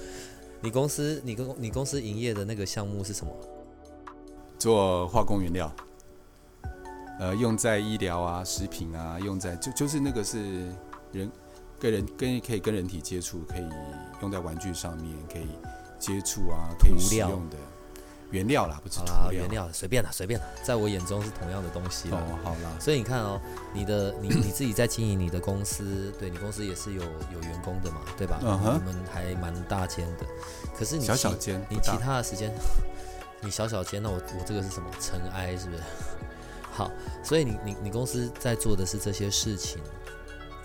[0.60, 3.32] 你公司，你公你公司营业的那个项目是什么？
[4.60, 5.74] 做化工原料。
[7.18, 10.72] 呃，用在医疗啊、食品啊，用在就就是那个是
[11.10, 11.28] 人
[11.80, 13.62] 跟人跟可以跟人体接触，可以
[14.20, 15.48] 用在玩具上面，可以
[15.98, 17.56] 接触啊，可以使用的
[18.30, 22.18] 原料啦，不是好啦，原料随便啦，随便啦，在我眼中是同样的东西啦。
[22.18, 22.70] 哦，好啦。
[22.80, 23.40] 所以你看哦，
[23.72, 28.40] 你的 你你自己在经营你的公司，对你公司也是有有员工的嘛，对吧？
[28.42, 28.80] 嗯哼。
[28.80, 30.26] 你们还蛮大间的，
[30.76, 32.50] 可是你小小间，你其他的时间，
[33.40, 34.88] 你小小间，那我我这个是什么？
[35.00, 35.82] 尘埃是不是？
[36.72, 36.90] 好，
[37.22, 39.80] 所以你你你公司在做的是这些事情，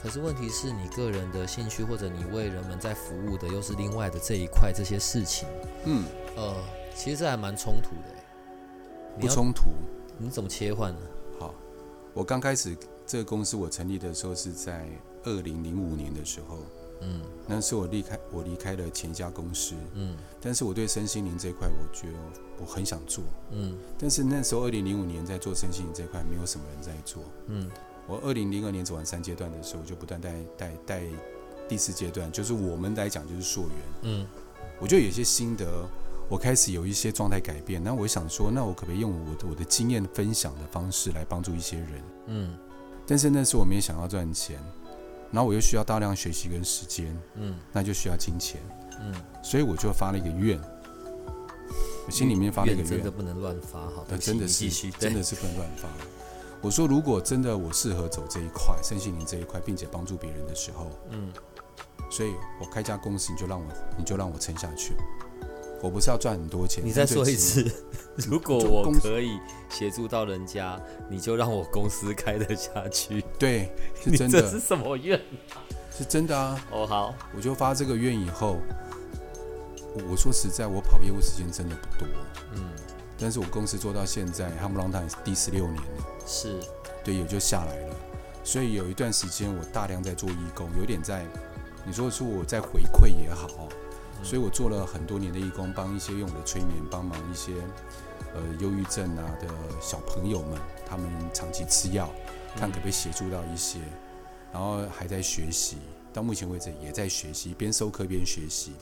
[0.02, 5.48] 可是问题是你个人的兴趣或者你为人们在服务的又是另外的这一块这些事情，
[5.86, 6.56] 嗯，呃，
[6.96, 9.72] 其实这还蛮冲突的，不冲突？
[10.18, 11.00] 你怎么切换呢？
[11.40, 11.54] 好，
[12.14, 14.88] 我刚开始这个公司我成立的时候是在
[15.24, 16.60] 二零零五年的时候。
[17.02, 22.18] 嗯，那是我离开我离开了前一家公司，嗯，但是我对身心灵这一块，我觉得
[22.60, 27.72] 我很想做，嗯，但是那时候二零零五年在做身心灵这块，没有什么人在做，嗯，
[28.10, 31.04] 我二零零二年走完三阶段的时候，我就不断带带带
[31.68, 34.28] 第四阶段，就是我们来讲就是溯源，嗯，
[34.80, 35.88] 我就有些心得，
[36.28, 42.58] 我开始有一些状态改变，那我想说，那我可不可以用我的我的经验分享的方式来帮助一些人，嗯，
[43.06, 44.60] 但是那时候我们也想要赚钱。
[45.32, 48.60] 然后我又需要大量学习跟时间，嗯，那就需要金钱，
[49.00, 50.60] 嗯，所以我就发了一个愿，
[52.08, 55.88] 我心里面发了一个愿，真的不能乱发，好，真的是真的是不能乱发。
[56.62, 61.32] 我说如果真的我适合走这一块，身心灵这一块，并且帮助别人的时候，嗯，
[62.10, 63.66] 所以我开家公司，你就让我
[63.98, 64.94] 你就让我撑下去。
[65.82, 66.86] 我不是要赚很多钱。
[66.86, 67.66] 你再说一次，
[68.28, 70.78] 如果我可以协助到人家，
[71.10, 73.24] 你就让我公司开得下去。
[73.40, 74.42] 对，是真的。
[74.42, 75.18] 这是什么愿？
[75.98, 76.60] 是真的啊。
[76.72, 78.58] 哦，好，我就发这个愿以后，
[80.12, 82.08] 我说实在，我跑业务时间真的不多。
[82.56, 82.70] 嗯。
[83.20, 86.06] 但是我公司做到现在，他们浪坦第十六年了。
[86.26, 86.60] 是。
[87.04, 87.96] 对，也就下来了。
[88.44, 91.26] 所以有一段时间，我大量在做义工，有点在，
[91.86, 93.68] 你说是我在回馈也好。
[94.22, 97.54] 所以我做了很多年的义工，帮一些用我的催眠，帮忙一些
[98.34, 99.48] 呃忧郁症啊的
[99.82, 102.10] 小朋友们，他们长期吃药，
[102.58, 103.80] 看可不可以协助到一些，
[104.52, 105.78] 然后还在学习，
[106.12, 108.74] 到目前为止也在学习，边授课边学习。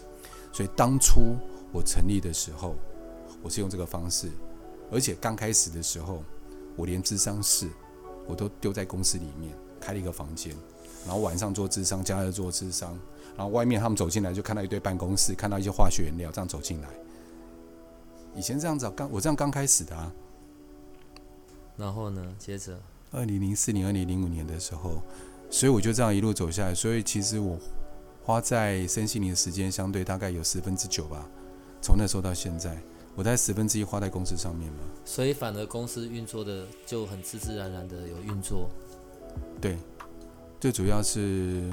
[0.52, 1.38] 所以当初
[1.72, 2.76] 我成立的时候，
[3.42, 4.30] 我是用这个方式，
[4.92, 6.24] 而且刚开始的时候，
[6.76, 7.70] 我连智商室
[8.28, 10.56] 我都丢在公司里面开了一个房间，
[11.06, 12.98] 然后晚上做智商，假日做智商。
[13.36, 16.90] 然后外面他们走进来，就看到一堆办公室，看到一些化学原料，这样走进来。
[18.36, 20.12] 以前这样子，刚我这样刚开始的啊。
[21.78, 25.04] 然后呢，接着，二零零四年、二零零五年的时候，
[25.52, 26.74] 所以我就这样一路走下来。
[26.74, 27.60] 所以其实我
[28.24, 31.24] 花在身心灵的时间，相对大概有十分之九吧。
[31.80, 32.76] 从那时候到现在，
[33.18, 34.80] 我大概十分之一花在公司上面嘛。
[35.04, 38.70] 所以反而公司运作的就很自自然然的有运作。
[39.60, 39.76] 对，
[40.60, 41.70] 最主要是。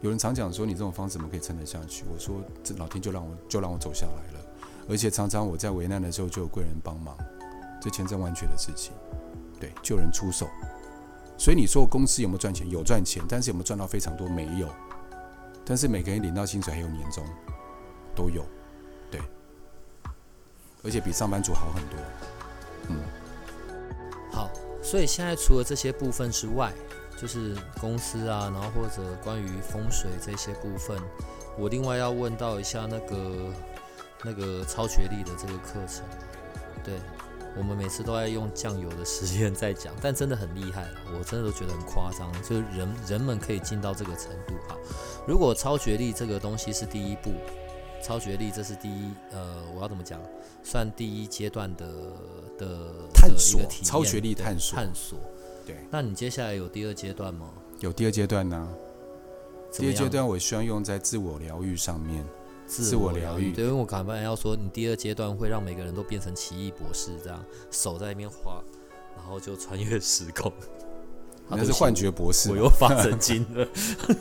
[0.00, 2.04] 有人常讲说，你这种方式怎么可以撑得下去？
[2.12, 4.44] 我说这老天就让我就让我走下来了，
[4.88, 7.16] 而且常常我在危难的时候就有贵人帮忙，
[7.80, 8.92] 这千真万确的事情，
[9.60, 10.48] 对，救人出手。
[11.38, 12.68] 所以你说公司有没有赚钱？
[12.68, 14.28] 有赚钱，但是有没有赚到非常多？
[14.28, 14.68] 没有。
[15.64, 17.24] 但是每个人领到薪水还有年终，
[18.12, 18.48] 都有，对，
[20.82, 21.98] 而且比上班族好很多。
[22.88, 22.96] 嗯，
[24.30, 24.50] 好，
[24.82, 26.72] 所以现在除了这些部分之外。
[27.14, 31.00] 就是公司啊，然后或者关于风水这些部分，
[31.56, 33.54] 我另外要问到一下那个
[34.24, 36.04] 那个超觉力的这个课程。
[36.82, 36.94] 对，
[37.56, 44.54] 我们每次都在用酱油的实验在讲，但真的很厉害，我真的都觉得很夸张，就是人人们可以进到这个程度。
[44.68, 44.74] 啊，
[45.24, 47.30] 如果超觉力这个东西是第一步，
[48.02, 50.20] 超觉力这是第一，呃，我要怎么讲？
[50.64, 51.86] 算第一阶段的
[52.58, 55.18] 的探索，超觉力探索，探索。
[55.64, 57.48] 对，那你接下来有第二阶段吗？
[57.80, 58.68] 有第二阶段呢、啊。
[59.72, 62.26] 第二阶段我需要用在自我疗愈上面。
[62.66, 68.62] 自我疗愈，对，因为我刚才要说，你第二阶段会让每个人都变成奇异博士，这样手在那边画，
[69.16, 70.50] 然后就穿越时空。
[71.48, 73.66] 那是幻觉博士，我又发神经了。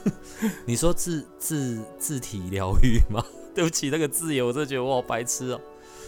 [0.66, 3.24] 你说自自自体疗愈吗？
[3.56, 5.62] 对不起，那个字眼我真的觉得我好白痴哦。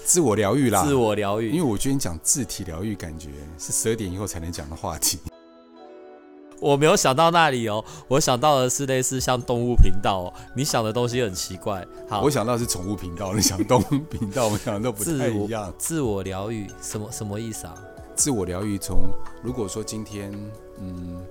[0.06, 1.49] 自我疗愈啦，自我疗愈。
[1.49, 5.19] 因为我觉得你讲自体疗愈，感觉是十二点以后才能讲的话题。
[6.60, 10.34] 我没有想到那里哦，我想到的是类似像动物频道哦。
[10.56, 11.86] 你想的东西很奇怪。
[12.10, 15.73] 好，我想到的是宠物频道，你想动物频道，我想的都不太一样。
[15.77, 17.75] 自我疗愈什么什么意思啊？
[18.15, 19.10] 自我疗愈从
[19.41, 20.32] 如果说今天，
[20.79, 21.21] 嗯，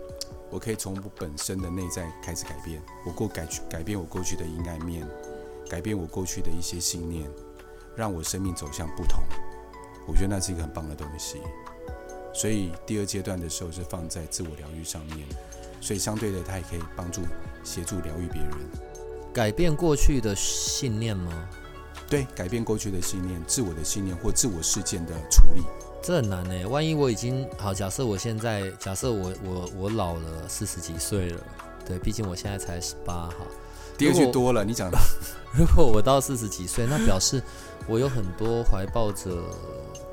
[0.51, 5.07] 我可以从我本身的内在开始改变，我过改改变我过去的阴暗面，
[5.73, 7.27] 改变我过去的一些信念，
[7.97, 9.25] 让我生命走向不同。
[10.07, 11.41] 我觉得那是一个很棒的东西。
[12.35, 15.27] 所以第二阶段的时候是放在自我疗愈上面，
[15.81, 17.23] 所以相对的，它也可以帮助
[17.65, 18.51] 协助疗愈别人，
[19.33, 21.49] 改变过去的信念吗？
[22.07, 25.63] 对，改变过去的信念、自我的信念或自我事件的处理，
[26.03, 26.69] 这很难呢。
[26.69, 31.41] 万一我已经好，假设我现在，假设我我我老了四十几岁了，
[31.87, 33.47] 对，毕竟我现在才十八哈。
[34.03, 34.99] 第二句多了，你讲的。
[35.55, 37.43] 如果我到四十几岁，那表示
[37.87, 39.43] 我有很多怀抱着。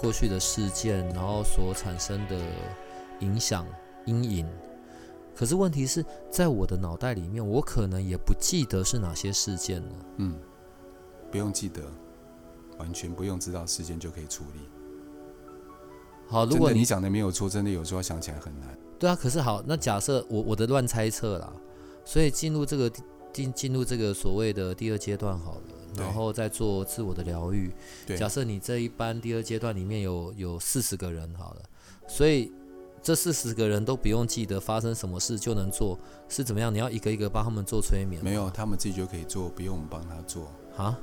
[0.01, 2.39] 过去的事件，然后所产生的
[3.19, 3.67] 影响
[4.05, 4.47] 阴影。
[5.35, 9.91] 可是问题是在我的脑袋里面，我可能也不记得是哪些事件了。
[10.15, 10.39] 嗯，
[11.29, 11.81] 不用记得，
[12.77, 14.69] 完全不用知道事件就可以处理。
[16.29, 18.69] 好，如果，你讲的没有错，真的有时候想起来很难。
[18.97, 21.51] 对啊，可是好，那假设我我的乱猜测啦，
[22.05, 22.89] 所以进入这个
[23.33, 25.61] 进进入这个所谓的第二阶段好了。
[25.97, 27.71] 然后再做自我的疗愈。
[28.05, 31.61] 对，假设你这一班第二阶段里面有有四十个人好了，
[32.07, 32.51] 所以
[33.01, 35.97] 这四十个人都不用记得发生什么事就能做，
[36.29, 36.71] 是怎么样？
[36.71, 38.23] 你要一个一个帮他们做催眠？
[38.23, 40.51] 没有，他们自己就可以做，不用我们帮他做。
[40.77, 40.97] 啊？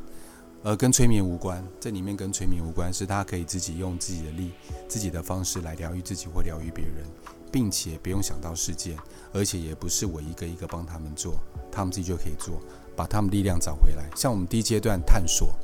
[0.63, 4.53] 呃，跟催眠无关，这里面跟催眠无关，是他可以自己用自己的力、
[4.87, 7.05] 自己的方式来疗愈自己或疗愈别人，
[7.51, 8.97] 并且不用想到事件，
[9.33, 11.35] 而且也不是我一个一个帮他们做，
[11.77, 12.61] 他们自己就可以做。
[12.97, 15.55] 把他们力量找回来，像我们第一阶段探索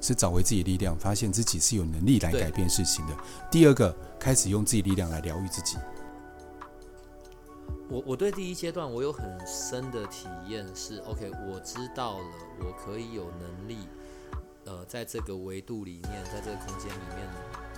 [0.00, 3.14] 是找回自己力量，发现自己是有能力来改变事情的。
[3.50, 5.76] 第二个，开始用自己力量来疗愈自己。
[7.90, 12.24] 我我对第一阶段我有很深的体验是，OK，我知道了，
[12.60, 13.76] 我可以有能力，
[14.64, 17.28] 呃，在这个维度里面，在这个空间里面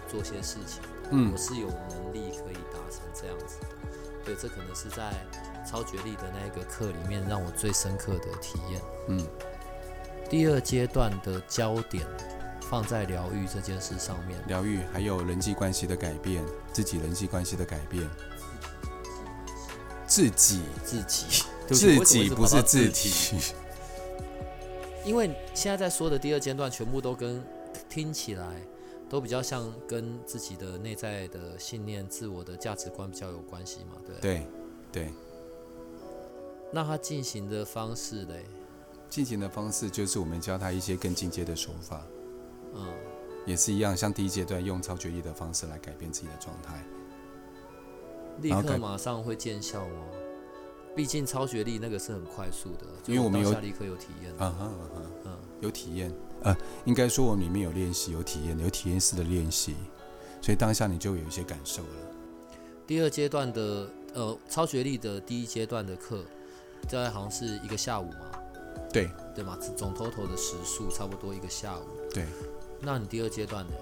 [0.06, 0.80] 做些事情。
[1.10, 3.66] 嗯，我是有能力可以达成这样子的。
[4.24, 5.12] 对，这可能是在。
[5.64, 8.80] 超觉力的那一个课里面，让我最深刻的体验。
[9.08, 9.26] 嗯，
[10.28, 12.06] 第二阶段的焦点
[12.62, 18.08] 放在疗愈这件事上面，疗愈还有人际关系的改变，自己人际关系的改变，
[20.06, 23.54] 自己自己自己不是自己，
[25.04, 27.42] 因为现在在说的第二阶段，全部都跟
[27.88, 28.46] 听起来
[29.08, 33.96] 都比较像跟自己的内在的信念、自我的价值观比较有关系嘛？
[34.06, 34.46] 对对
[34.92, 35.12] 对。
[36.72, 38.44] 那他进行的方式嘞？
[39.08, 42.06] 进行的方式就是我们教他一些更进阶的手法，
[42.74, 42.86] 嗯，
[43.44, 46.86] 也是一样，像第一阶段用超觉力的方式来改变自己的状态，
[48.40, 50.04] 立刻马上会见效吗？
[50.94, 59.74] 毕竟超觉力那个是很快速的，因为我们有立刻有体验，啊哈啊哈，嗯，有体验，呃，应该说我们里面有练习，有体验，有体验式的练习，
[60.40, 61.88] 所以当下你就有一些感受了。
[62.86, 66.24] 第二阶段的呃超觉力的第一阶段的课。
[66.88, 68.26] 这好像是一个下午嘛，
[68.92, 71.82] 对对嘛，总 total 的时数差不多一个下午。
[72.12, 72.26] 对，
[72.80, 73.72] 那你第二阶段呢？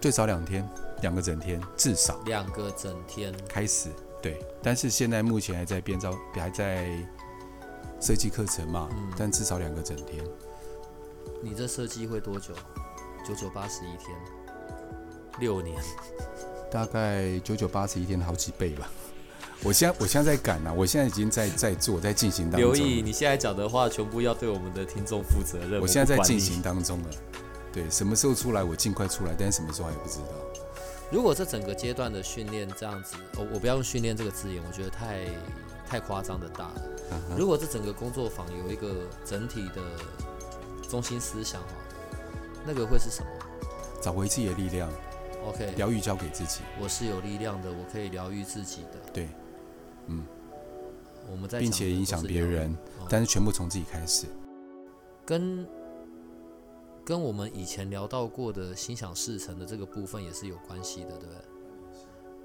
[0.00, 0.68] 最少两天，
[1.02, 3.90] 两个整天，至少两个整天开始。
[4.22, 6.88] 对，但是现在目前还在编造，还在
[8.00, 10.24] 设计课程嘛，嗯，但至少两个整天。
[11.42, 12.54] 你这设计会多久？
[13.26, 14.16] 九九八十一天，
[15.40, 15.76] 六年，
[16.70, 18.88] 大概九九八十一天好几倍吧。
[19.62, 22.72] 我现在我现在在赶呢、啊，我现在已经在在做，在进行当中。
[22.72, 25.80] 刘毅你现在讲的话，全部要对我们的听众负责任。
[25.80, 27.10] 我现在在进行当中了，
[27.72, 30.26] 对，什么时候出来我尽快出来，但是什么时候还不知道。
[31.10, 35.24] 如果这整个阶段的训练这样子，我我不要用训练这个字眼，我觉得太
[35.88, 36.82] 太夸张的大了。
[37.10, 37.38] Uh-huh.
[37.38, 39.82] 如果这整个工作坊有一个整体的
[40.88, 41.68] 中心思想哈，
[42.66, 43.28] 那个会是什么？
[44.02, 44.90] 找回自己的力量。
[45.46, 46.60] OK，疗愈交给自己。
[46.80, 49.10] 我是有力量的，我可以疗愈自己的。
[49.12, 49.28] 对。
[50.06, 50.24] 嗯，
[51.30, 54.26] 我们在并且影响别人，哦，但是全部从自己开始，
[55.24, 55.66] 跟
[57.04, 61.42] 跟我们以前聊到过的心想事成的这个部分也是有关系的，对不对？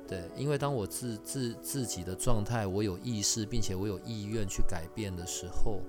[0.08, 5.80] 对，因为当我自自自己的状态，我有意识，并且我有意愿去改变的时候，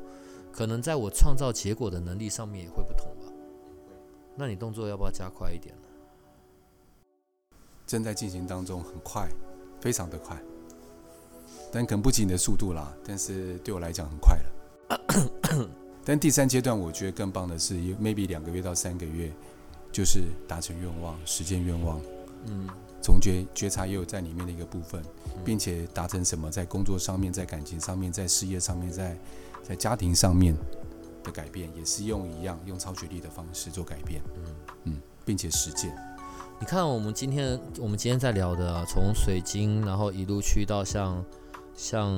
[0.53, 3.33] 可能在我创造结果的能力上面也会不同吧。
[4.37, 5.89] 那你动作要不要加快一点呢？
[7.85, 9.29] 正在进行当中，很快，
[9.81, 10.41] 非常的快。
[11.73, 15.69] 但可能不及你的速度啦，但是对我来讲很快了。
[16.05, 19.33] 但第三阶段我觉得更棒的是，maybe 两个月到三个月，
[19.91, 22.01] 就是达成愿望、实现愿望。
[22.47, 22.69] 嗯，
[23.01, 25.01] 从觉觉察也有在里面的一个部分，
[25.45, 29.17] 并且达成什么，在工作上面、在感情上面、在事业上面、在
[29.63, 30.55] 在家庭上面
[31.23, 34.21] 的改变，也是用一样用超觉力的方式做改变。
[34.37, 34.55] 嗯
[34.85, 35.97] 嗯，并且实践。
[36.59, 41.25] 你看，我们今天我们今天在聊的啊，从水晶，然后一路去到像
[41.83, 42.17] 像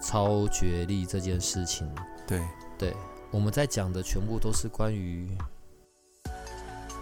[0.00, 1.88] 超觉力这件事情。
[2.26, 2.42] 对
[2.76, 2.96] 对，
[3.30, 5.28] 我们在讲的全部都是关于。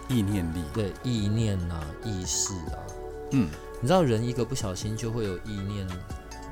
[0.07, 2.77] 意念力，对意念啊，意识啊，
[3.31, 3.49] 嗯，
[3.81, 5.87] 你知道人一个不小心就会有意念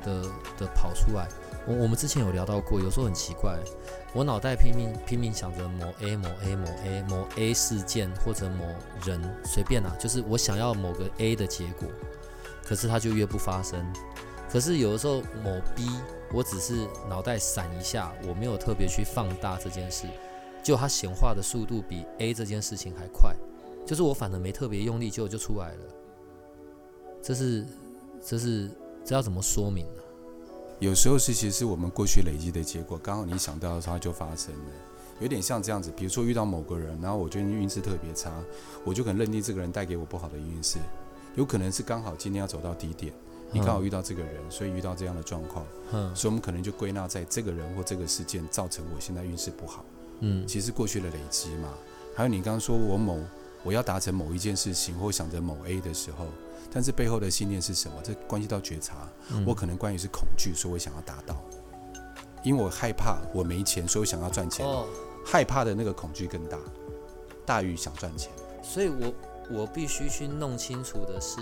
[0.02, 0.22] 的
[0.58, 1.28] 的跑出来。
[1.66, 3.56] 我我们之前有聊到过，有时候很奇怪，
[4.14, 8.64] 我脑袋拼命拼命想着某 A 某 A 某 A 某 A 事件或者某
[9.04, 11.86] 人，随便啊，就是我想要某个 A 的结果，
[12.64, 13.84] 可是它就越不发生。
[14.50, 15.86] 可是有的时候某 B，
[16.32, 20.06] 我只是脑袋闪一下，我没有特别去放大这件事，
[20.62, 23.34] 就它显化的速度比 A 这件事情还快。
[23.86, 25.84] 就是我反而没特别用力，就就出来了。
[27.22, 27.64] 这是，
[28.24, 28.70] 这是，
[29.04, 30.02] 这要怎么说明呢？
[30.80, 34.70] 有时候是其实是我们过去累积的结果，刚好你想到的时候它就发生了。
[35.20, 38.32] 有点像这样子，比如说遇到某个人，然后我觉得运势特别差，
[38.84, 40.78] 我就可能认定这个人带给我不好的运势。
[41.36, 43.12] 有可能是刚好今天要走到低点，
[43.52, 45.66] 你刚好遇到这个人，所以遇到这样的状况。
[45.92, 49.84] 嗯，所以我们可能就归纳在这个人或这个事件造成我现在运势不好。
[50.20, 51.70] 嗯，其实过去的累积嘛，
[52.14, 53.18] 还有你刚刚说我某。
[53.62, 56.24] 我要达成某一件事情，或想着某 A 的时候，
[56.72, 57.96] 但是背后的信念是什么？
[58.02, 59.06] 这关系到觉察。
[59.28, 61.36] 嗯、我可能关于是恐惧，所以我想要达到，
[62.42, 64.64] 因为我害怕我没钱，所以我想要赚钱。
[64.64, 64.86] 哦、
[65.22, 66.58] 害怕的那个恐惧更大，
[67.44, 68.32] 大于想赚钱。
[68.62, 69.12] 所以我
[69.50, 71.40] 我必须去弄清楚的是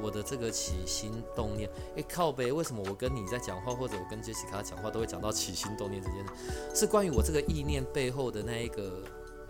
[0.00, 1.70] 我的这个起心动念。
[1.96, 6.80] 诶，靠北，为什么我跟你在讲话，或者我跟杰西卡讲话，都会讲到起心动念这件事？
[6.80, 9.02] 是关于我这个意念背后的那一个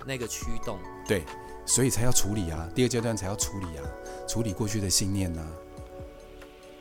[0.06, 0.78] 那个驱动。
[1.08, 1.22] 对。
[1.66, 3.82] 所以才要处理啊，第二阶段才要处理啊，
[4.28, 5.42] 处理过去的信念呐、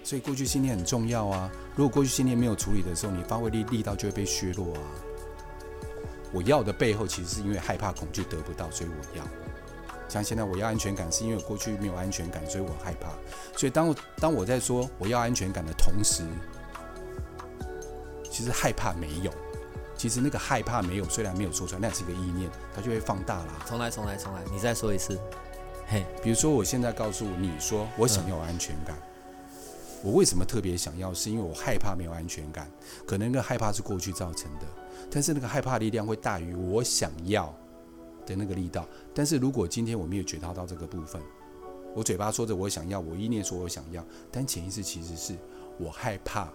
[0.04, 1.50] 所以过去信念很重要啊。
[1.74, 4.82] 如果过去信念没有处理的时候，你发挥力力道就会被削弱啊。
[6.34, 9.24] 我要的背后其实是因为害怕、恐惧得不到，所以我要。
[10.14, 13.10] 像现在我要安全感，是因为我过去没有安全感，所以我害怕。
[13.58, 16.24] 所以当我当我在说我要安全感的同时，
[18.30, 19.34] 其实害怕没有。
[19.98, 23.66] 其实那个害怕没有，虽然没有说出来，那是一个意念，它就会放大了。
[23.66, 25.18] 重来，重来，重来，你再说一次。
[25.88, 29.64] 嘿，比如说我现在告诉你说，我想要安全感，嗯、
[30.04, 31.12] 我为什么特别想要？
[31.12, 32.70] 是因为我害怕没有安全感，
[33.08, 34.66] 可能那个害怕是过去造成的，
[35.10, 37.52] 但是那个害怕力量会大于我想要
[38.26, 38.88] 的那个力道。
[39.14, 41.22] 但是如果今天我没有觉察到这个部分，
[41.96, 45.36] 我嘴巴说着我想要，我意念说我想要，但潜意识其实是
[45.78, 46.52] 我害怕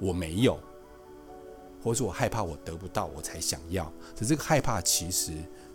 [0.00, 0.58] 我没有。
[1.82, 3.84] 或者说我害怕我得不到，我才想要。
[4.14, 5.32] 可是这个害怕其实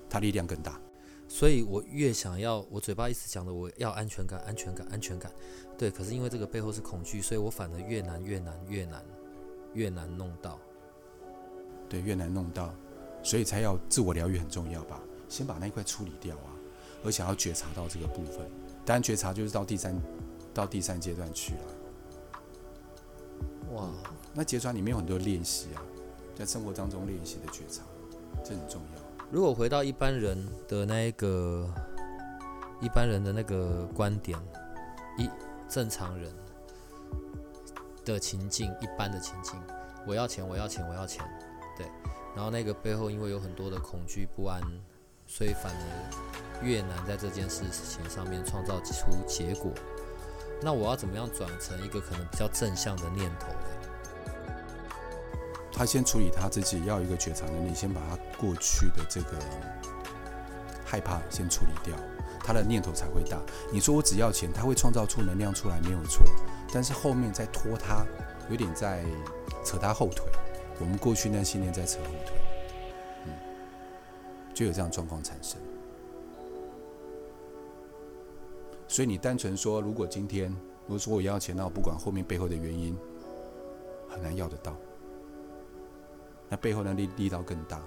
[0.09, 0.79] 它力量更大，
[1.27, 5.29] 所以我越想要，我嘴巴一直讲的我要安全感、安全感、安全感，
[5.77, 5.91] 对。
[5.91, 9.03] 可是因为这个背后是恐惧，所以我反而越难、越难、越难、
[9.73, 10.57] 越难弄到。
[11.89, 12.73] 对，越难弄到，
[13.21, 15.01] 所以才要自我疗愈很重要吧？
[15.29, 16.51] 先把那一块处理掉啊，
[17.03, 18.49] 而且要觉察到这个部分。
[18.85, 19.95] 当然，觉察就是到第三
[20.53, 21.61] 到第三阶段去了。
[23.73, 23.89] 哇，
[24.33, 25.81] 那结算里面有很多练习啊。
[26.35, 27.81] 在生活当中练习的觉察，
[28.43, 29.01] 这很重要。
[29.31, 31.67] 如果回到一般人的那一个
[32.79, 34.39] 一般人的那个观点，
[35.17, 35.27] 一
[35.67, 36.31] 正常人
[38.05, 39.59] 的情境，一般的情境，
[40.07, 41.25] 我要钱，我要钱，我要钱，
[41.75, 41.87] 对。
[42.35, 44.61] 然后那个背后因为有很多的恐惧不安，
[45.27, 49.71] 所以反而越难在这件事情上面创造出结果。
[50.61, 53.59] 那我要怎么样转成一个可能比较正向的念头呢？
[55.71, 59.37] 他先处理他自己，要一个觉察能力，先把他过去的这个
[60.83, 61.95] 害怕先处理掉，
[62.43, 63.39] 他的念头才会大。
[63.71, 66.25] 你说我只要钱，他会创造出能量出来，没有错。
[66.73, 68.03] 但是后面再拖他，
[68.49, 69.05] 有点在
[69.63, 70.25] 扯他后腿。
[70.79, 72.36] 我们过去那些年在扯后腿，
[74.57, 75.61] 就有这样状况产生。
[78.87, 80.49] 所以你单纯说，如果今天
[80.87, 82.97] 如果说我要钱，那我不管后面背后的原因，
[84.09, 84.75] 很难要得到。
[86.49, 87.79] 那背后的力力道更大，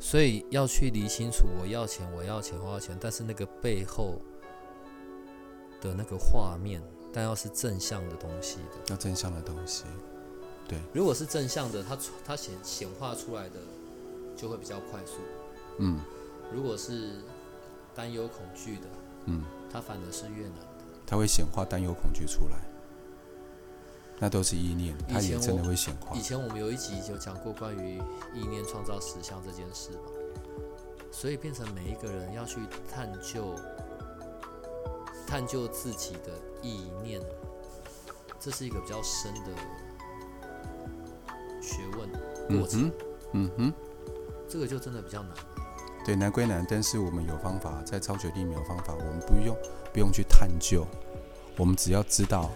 [0.00, 2.96] 所以要去理清楚，我要钱，我要钱，我要钱。
[2.98, 4.22] 但是那个背后
[5.82, 9.84] 的那个画面，但要是正向的东西的，要正向的东西，
[10.66, 10.78] 对。
[10.94, 13.60] 如果是正向的，它它显显化出来的
[14.34, 15.18] 就会比较快速。
[15.78, 16.00] 嗯。
[16.52, 17.12] 如果是
[17.94, 18.86] 担忧恐惧的，
[19.26, 19.42] 嗯，
[19.72, 20.84] 它反而是越难的。
[21.06, 22.58] 它会显化担忧恐惧出来。
[24.18, 26.14] 那都是意念，它也真的会显化。
[26.16, 27.98] 以前我们有一集就讲过关于
[28.32, 29.98] 意念创造实相这件事嘛？
[31.10, 33.54] 所以变成每一个人要去探究、
[35.26, 36.30] 探究自己的
[36.62, 37.20] 意念，
[38.38, 39.50] 这是一个比较深的
[41.60, 42.92] 学问过程。
[43.32, 43.72] 嗯哼，
[44.48, 45.34] 这个就真的比较难。
[46.04, 49.56] 对，难归难，但是我们有方法，在超觉力没有方法，我们不用
[49.92, 50.84] 不用去探究，
[51.56, 52.50] 我们只要知道，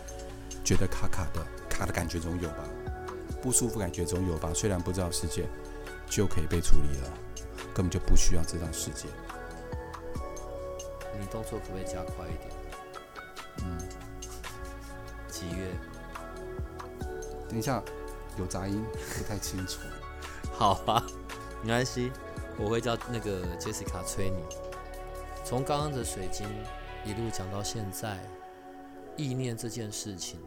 [0.65, 2.65] 觉得卡卡的，卡的感觉总有吧，
[3.41, 5.47] 不舒服感觉总有吧，虽然不知道世界，
[6.11, 7.09] 就可以被处理了，
[7.73, 9.07] 根本就不需要知道世界。
[11.19, 12.51] 你动作可不可以加快一点？
[13.65, 13.79] 嗯，
[15.29, 15.71] 几月？
[17.49, 17.81] 等一下，
[18.37, 18.85] 有杂音，
[19.17, 19.79] 不太清楚。
[20.53, 21.03] 好吧，
[21.63, 22.11] 没关系。
[22.59, 24.43] 我会叫那个 Jessica 催你，
[25.45, 26.49] 从刚刚的水晶
[27.05, 28.19] 一路讲到现在，
[29.17, 30.41] 意念这件事情。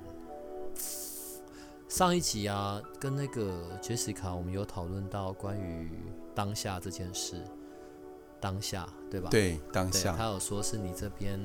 [1.88, 5.92] 上一集啊，跟那个 Jessica 我们有讨论到关于
[6.36, 7.44] 当下这件事，
[8.40, 9.30] 当下对吧？
[9.30, 10.16] 对，当下。
[10.16, 11.40] 他有说是你这边，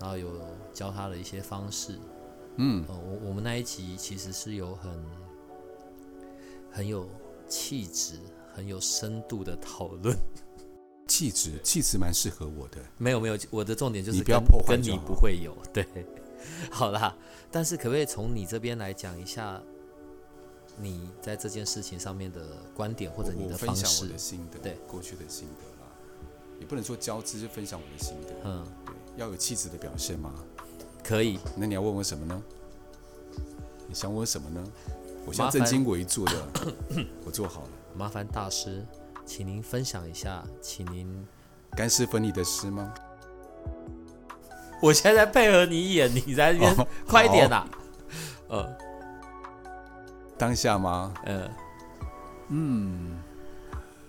[0.00, 0.30] 然后有
[0.72, 1.98] 教他的一些方式。
[2.56, 5.04] 嗯，我、呃、我们那一集其实是有很
[6.70, 7.08] 很有
[7.48, 8.18] 气质。
[8.56, 10.16] 很有深度的讨论，
[11.06, 12.78] 气质气质蛮适合我的。
[12.96, 15.86] 没有没有，我的重点就是你不要破坏，跟你不会有对。
[16.70, 17.14] 好啦，
[17.50, 19.60] 但是可不可以从你这边来讲一下，
[20.78, 22.40] 你在这件事情上面的
[22.74, 23.82] 观点或者你的方式？
[23.82, 25.90] 分享我的心得，对过去的心得啦，
[26.58, 28.34] 也不能说交织，就分享我的心得。
[28.44, 30.32] 嗯，对，要有气质的表现吗？
[31.04, 31.38] 可以。
[31.56, 32.42] 那你要问我什么呢？
[33.86, 34.64] 你想问我什么呢？
[35.26, 36.48] 我现在正襟危坐的，
[37.24, 37.70] 我做好了。
[37.96, 38.86] 麻烦大师，
[39.24, 41.26] 请您分享一下，请您
[41.70, 42.92] 干湿分离的诗吗？
[44.82, 47.64] 我现在在配合你演，你在那边、哦、快一点呐！
[48.48, 48.68] 呃，
[50.36, 51.14] 当下吗？
[51.24, 51.50] 呃，
[52.48, 53.18] 嗯，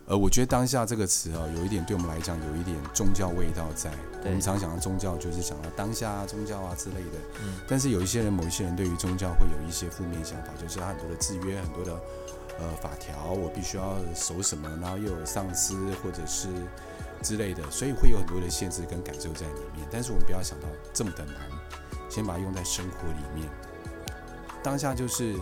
[0.07, 3.89] 呃，我觉得“当下”这个词啊，有一点对我们来讲有一点宗教味道在。
[4.25, 7.17] 我们常常讲的宗教，就是讲到当下啊、宗教啊之类的。
[7.41, 7.61] 嗯。
[7.65, 11.97] 但是有一些人，某一些人对于宗教会有一些负面想法，就是他很多的制约，很多的。
[12.60, 16.47] 呃，法条我必须要守什么，然后又有上司或者是
[17.22, 19.88] 之类的，所以会有很多的限制跟感受在里面。
[19.91, 21.36] 但是我们不要想到这么的难，
[22.10, 23.47] 先把它用在生活里面。
[24.64, 25.36] 当下就是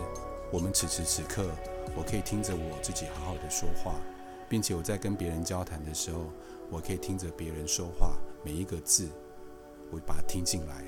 [0.52, 1.48] 我们此时此刻，
[1.96, 3.94] 我可以听着我自己好好的说话，
[4.48, 6.26] 并且我在跟别人交谈的时候，
[6.70, 9.08] 我可以听着别人说话，每一个字
[9.90, 10.84] 我把它听进来。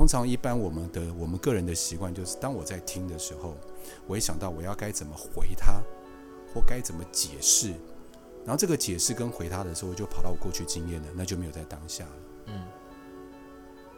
[0.00, 3.54] 通常一般我们的我们个人的习惯就是，当我在听的时候。
[4.06, 5.82] 我会想到我要该怎么回他，
[6.54, 7.68] 或该怎么解释，
[8.46, 12.10] 然后这个解释跟回他的时候，就跑到我过去经验了，那就没有在当下了。
[12.46, 12.62] 嗯，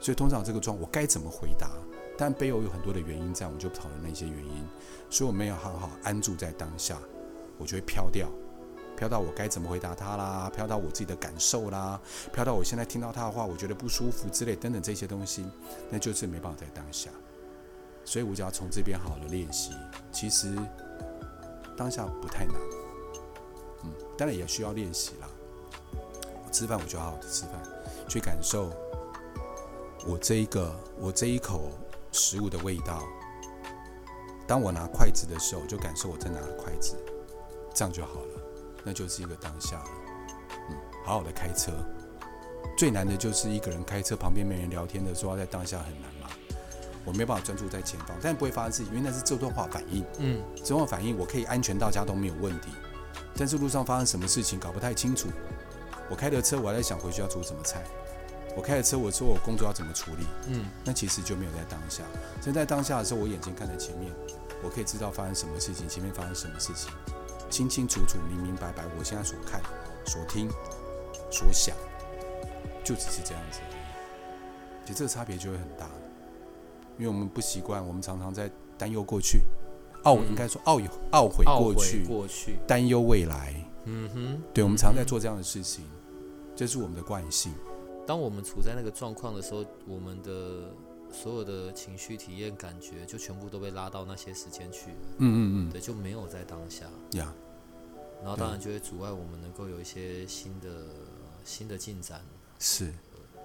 [0.01, 1.71] 所以通常这个状我该怎么回答，
[2.19, 4.67] 但背后有很多的原因在，我们就讨论那些原因，
[5.09, 6.99] 所以我没有好好安住在当下，
[7.59, 8.29] 我就会飘掉，
[9.03, 12.01] 飘到我该怎么回答他啦，飘到我自己的感受啦，
[12.33, 15.45] 飘到我现在听到他的话，我觉得不舒服之类等等这些东西，
[15.91, 17.11] 那就是没办法在当下。
[18.05, 19.73] 所以我就要从这边好好的练习。
[20.13, 20.57] 其实
[21.77, 22.55] 当下不太难，
[23.83, 25.27] 嗯，当然也需要练习啦。
[26.53, 27.61] 吃饭我就好好的吃饭，
[28.09, 28.71] 去感受
[30.07, 31.73] 我这一个我这一口
[32.13, 33.03] 食物的味道。
[34.47, 36.95] 当我拿筷子的时候，就感受我在拿筷子，
[37.75, 38.32] 这样就好了，
[38.85, 39.91] 那就是一个当下了。
[40.71, 41.73] 嗯，好好的开车，
[42.77, 46.29] 最难的就是一个人开车，旁边没人聊天的时候，在当下很难嘛。
[47.05, 50.05] 我没办法专注在前方，但不会发生事情，因为那是自动化反应。
[50.19, 52.69] 嗯，自动化反应我可以安全到家都没有问题，
[53.37, 55.29] 但是路上发生什么事情搞不太清楚。
[56.09, 57.83] 我开的车，我还在想回去要煮什么菜。
[58.55, 60.27] 我开的车，我说我工作要怎么处理。
[60.47, 62.05] 嗯，那其实就没有在当下。
[62.41, 64.13] 所以在当下的时候，我眼睛看着前面，
[64.63, 66.93] 我可以知道发生什么事情，前面发生什么事情，
[67.53, 68.85] 清清楚楚、明明白白。
[68.99, 69.61] 我现在所看、
[70.07, 70.49] 所听、
[71.31, 71.77] 所想，
[72.83, 73.61] 就只是这样子。
[74.87, 75.87] 其实这个差别就会很大。
[76.99, 79.41] 因为我们不习惯，我们常常在担忧过去，
[80.05, 83.55] 懊、嗯、应该说懊悔懊悔过去，过去担忧未来。
[83.85, 85.85] 嗯哼，对，我们常在做这样的事情，
[86.55, 87.53] 这是我们的惯性。
[88.07, 90.75] 当我们处在那个状况的时候，我们的
[91.11, 94.97] 所有的情绪体验、感觉，就全部都被拉到那些时间去了。
[95.19, 95.39] 嗯嗯
[95.69, 96.85] 嗯，对，就没有在当下。
[97.13, 97.33] 呀，
[98.23, 100.69] 然后当然就会阻碍我们能够有一些新的
[101.45, 102.21] 新的进展，
[102.59, 102.93] 是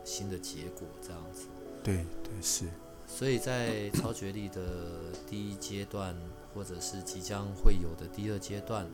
[0.06, 1.48] 新的结果，这样子。
[1.84, 2.66] 对对是。
[3.08, 6.16] 所以在超觉力的第一阶段，
[6.54, 8.86] 或者是即将会有的第二阶段，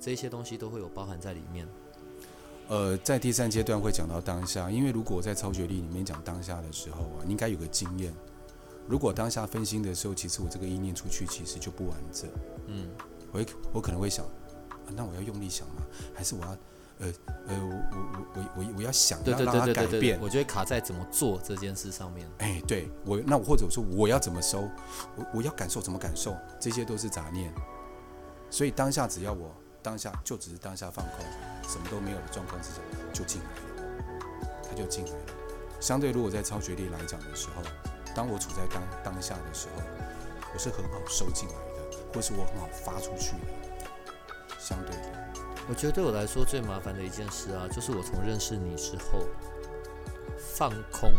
[0.00, 1.68] 这些东西都会有包含在里面。
[2.68, 8.12] 呃，在第三阶段会讲到当下，因为如果在超觉力里面讲当下的时候啊，应该有个经验。
[8.88, 12.30] 如果当下分心的时候，其实我这个意念出去，其实就不完整。
[12.68, 12.88] 嗯，
[13.32, 13.44] 我
[13.74, 14.24] 我可能会想，
[14.86, 15.82] 啊，那我要用力想吗？
[16.14, 16.48] 还是我要
[16.98, 17.12] 呃
[17.48, 22.28] 呃，我我我我我要想对对对对对对，我觉得卡在怎么做这件事上面。
[22.38, 24.68] 哎，对我那我或者说我要怎么收，
[25.16, 27.52] 我我要感受怎么感受，这些都是杂念。
[28.50, 31.24] 所以当下只要我当下就只是当下放空，
[31.68, 32.76] 什么都没有的状况之下
[33.12, 34.08] 就进来了，
[34.68, 35.18] 他就进来了。
[35.80, 37.62] 相对如果在超觉力来讲的时候，
[38.14, 39.82] 当我处在当当下的时候，
[40.54, 43.73] 我是很好收进来的，或是我很好发出去的。
[44.64, 45.02] 相对的，
[45.68, 49.26] 我觉得对我来说最麻烦的一件事啊，就是我从认识你之后，
[50.38, 51.12] 放空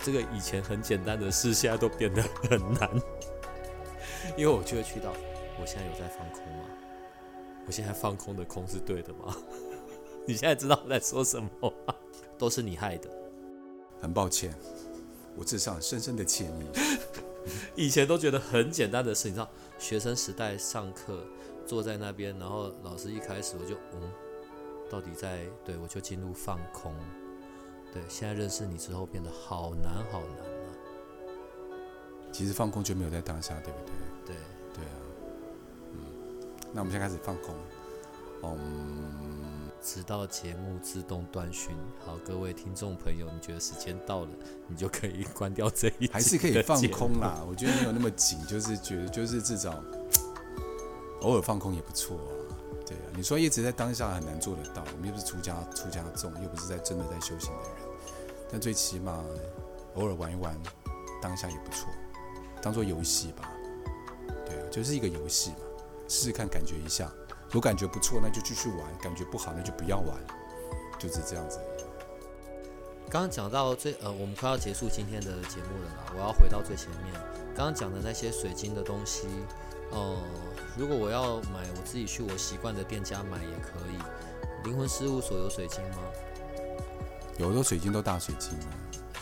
[0.00, 2.88] 这个以前很简单的事，现在都变得很难，
[4.36, 5.12] 因为我就会去到。
[5.60, 6.64] 我现在有在放空吗？
[7.66, 9.36] 我现在放空的空是对的吗？
[10.26, 11.48] 你现在知道我在说什么
[11.86, 11.94] 吗？
[12.38, 13.08] 都是你害的。
[14.00, 14.52] 很抱歉，
[15.36, 16.66] 我致上深深的歉意。
[17.76, 19.48] 以前都觉得很简单的事，你知道，
[19.78, 21.24] 学生时代上课
[21.66, 24.10] 坐在那边，然后老师一开始我就嗯，
[24.90, 26.94] 到底在对我就进入放空。
[27.92, 30.68] 对，现在认识你之后变得好难好难啊。
[32.32, 33.94] 其实放空就没有在当下，对不对？
[34.26, 34.36] 对
[34.74, 34.96] 对啊。
[35.92, 36.00] 嗯
[36.72, 37.54] 那我们现在开始放空，
[38.42, 41.76] 嗯，直到节目自动断讯。
[42.00, 44.28] 好，各位听众朋友，你觉得时间到了，
[44.66, 47.44] 你就可以关掉这一，还是可以放空啦。
[47.46, 49.84] 我觉得没有那么紧，就是觉得就是至少
[51.22, 52.30] 偶尔放空也不错啊。
[52.86, 57.88] 对啊，你说一直在当下很难做得到，我们又不是出家出家众，又不是在真的在修行的人，
[58.50, 59.24] 但最起码
[59.94, 60.54] 偶尔玩一玩，
[61.22, 61.88] 当下也不错，
[62.60, 63.50] 当做游戏吧。
[64.44, 65.56] 对啊，就是一个游戏嘛。
[66.08, 67.10] 试试看，感觉一下，
[67.46, 70.08] 如果感觉不错，那就继续玩；感觉不好，那就不要玩，
[70.98, 71.58] 就是这样子。
[73.08, 77.14] 刚刚讲到最呃，我们快要结束今天的节目了啦，我要回到最前面。
[77.54, 79.26] 刚刚讲的那些水晶的东西，
[79.92, 80.16] 呃，
[80.76, 84.68] 如果我要买，我自己去我习惯的店家买也可以。
[84.68, 85.98] 灵魂事务所有水晶吗？
[87.38, 88.58] 有的水晶都大水晶。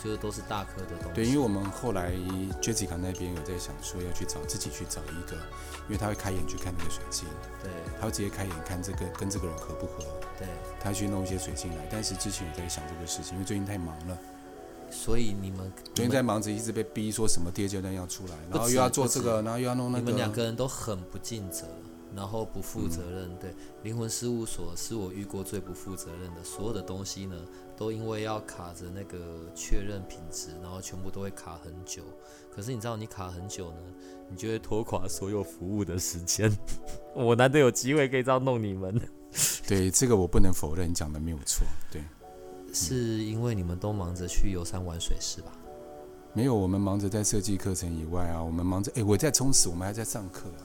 [0.03, 1.13] 就是都是大颗的东西。
[1.13, 2.11] 对，因为我们后来
[2.59, 5.37] Jessica 那边有在想说要去找自己去找一个，
[5.85, 7.27] 因为他会开眼去看那个水晶，
[7.61, 7.69] 对，
[7.99, 10.03] 他会直接开眼看这个跟这个人合不合，
[10.39, 10.47] 对，
[10.79, 11.87] 他去弄一些水晶来。
[11.91, 14.17] 但是之前有在想这个事情，因为最近太忙了，
[14.91, 21.65] 所以你们最近在忙着，一直被逼说什么第二阶段要出来，然后又要做这个，然后又要弄那个，你们两个人都很不尽责。
[22.13, 26.43] 然后不负责任，嗯、对，灵魂事务所是我遇过最不负责任的。
[26.43, 27.37] 所有的东西呢，
[27.77, 32.03] 都因为要卡着那个确认品质，然后全部都会卡很久。
[32.53, 33.77] 可是你知道，你卡很久呢，
[34.29, 36.51] 你就会拖垮所有服务的时间。
[37.15, 38.93] 我难得有机会可以这样弄你们。
[39.65, 41.65] 对，这个我不能否认，你讲的没有错。
[41.89, 42.03] 对，
[42.73, 45.51] 是因为你们都忙着去游山玩水是吧？
[46.33, 50.63] 没有，我们忙着在设计课程以外啊，我们忙着，哎，我在充实，我们还在上课啊。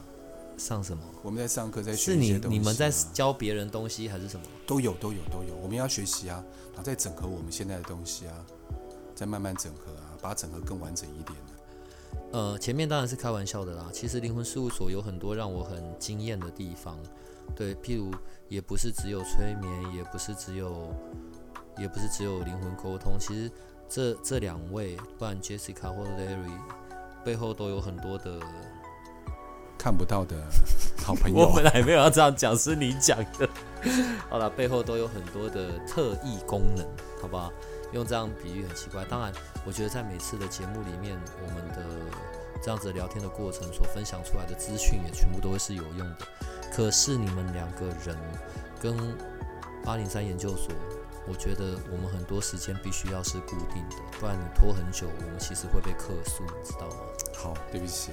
[0.57, 1.03] 上什么？
[1.21, 2.39] 我们在上课，在学习、啊。
[2.41, 4.45] 是你你们在教别人东西还是什么？
[4.65, 8.33] 都有都有都有，我们要学习啊，然后再整合我们现在的东西啊，
[9.13, 11.37] 再慢慢整合啊，把它整合更完整一点。
[12.31, 13.89] 呃，前面当然是开玩笑的啦。
[13.93, 16.97] 其实灵魂事务所有很多让我很惊艳的地方，
[17.55, 18.11] 对，譬如
[18.49, 20.91] 也不是只有催眠，也不是只有，
[21.77, 23.17] 也不是只有灵魂沟通。
[23.19, 23.51] 其实
[23.87, 26.59] 这这两位，不然 Jessica 或者 Larry，
[27.23, 28.39] 背后都有很多的。
[29.77, 30.35] 看不到的
[31.05, 33.47] 好朋友， 我本来没有要这样讲，是你讲的。
[34.27, 36.83] 好了，背后都有很多的特异功能，
[37.21, 37.53] 好不好？
[37.93, 39.05] 用这样比喻很奇怪。
[39.05, 39.31] 当然，
[39.65, 41.85] 我觉得在每次的节目里面，我们的
[42.61, 46.27] 这样子聊天的过程所分享出来的资讯，也全部都会是有用的。
[46.73, 48.17] 可是你们两个人
[48.81, 48.97] 跟
[49.85, 50.73] 八零三研究所，
[51.29, 56.95] 我觉得我们很多时间必须要是固定的，不然你拖很久，我们其实会被客诉，你知道吗？
[57.35, 58.11] 好，对不起。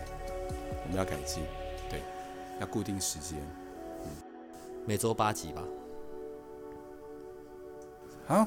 [0.83, 1.43] 我们要改进，
[1.89, 2.03] 对，
[2.61, 3.39] 要固定时间，
[4.03, 4.11] 嗯，
[4.85, 5.63] 每周八集吧。
[8.27, 8.47] 好，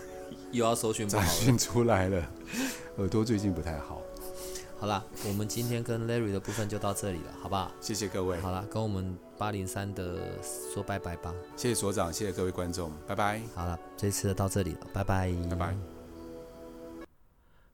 [0.50, 2.26] 又要搜寻不好了，搜寻出来了，
[2.96, 4.02] 耳朵最近不太好。
[4.78, 7.70] 好了，我们今天跟 Larry 的部分就到这里了，好不好？
[7.80, 8.40] 谢谢各位。
[8.40, 11.34] 好了，跟我们八零三的说拜拜吧。
[11.56, 13.40] 谢谢所长，谢谢各位观众，拜拜。
[13.54, 15.32] 好了，这次就到这里了，拜拜。
[15.50, 15.76] 拜拜。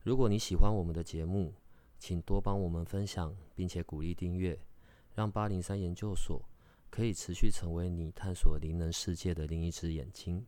[0.03, 1.53] 如果你喜欢我们的节目，
[1.99, 4.59] 请多帮我们分享，并且鼓励订阅，
[5.15, 6.43] 让八零三研究所
[6.91, 10.45] 可以持续成为你探索灵能世界的另一只眼睛。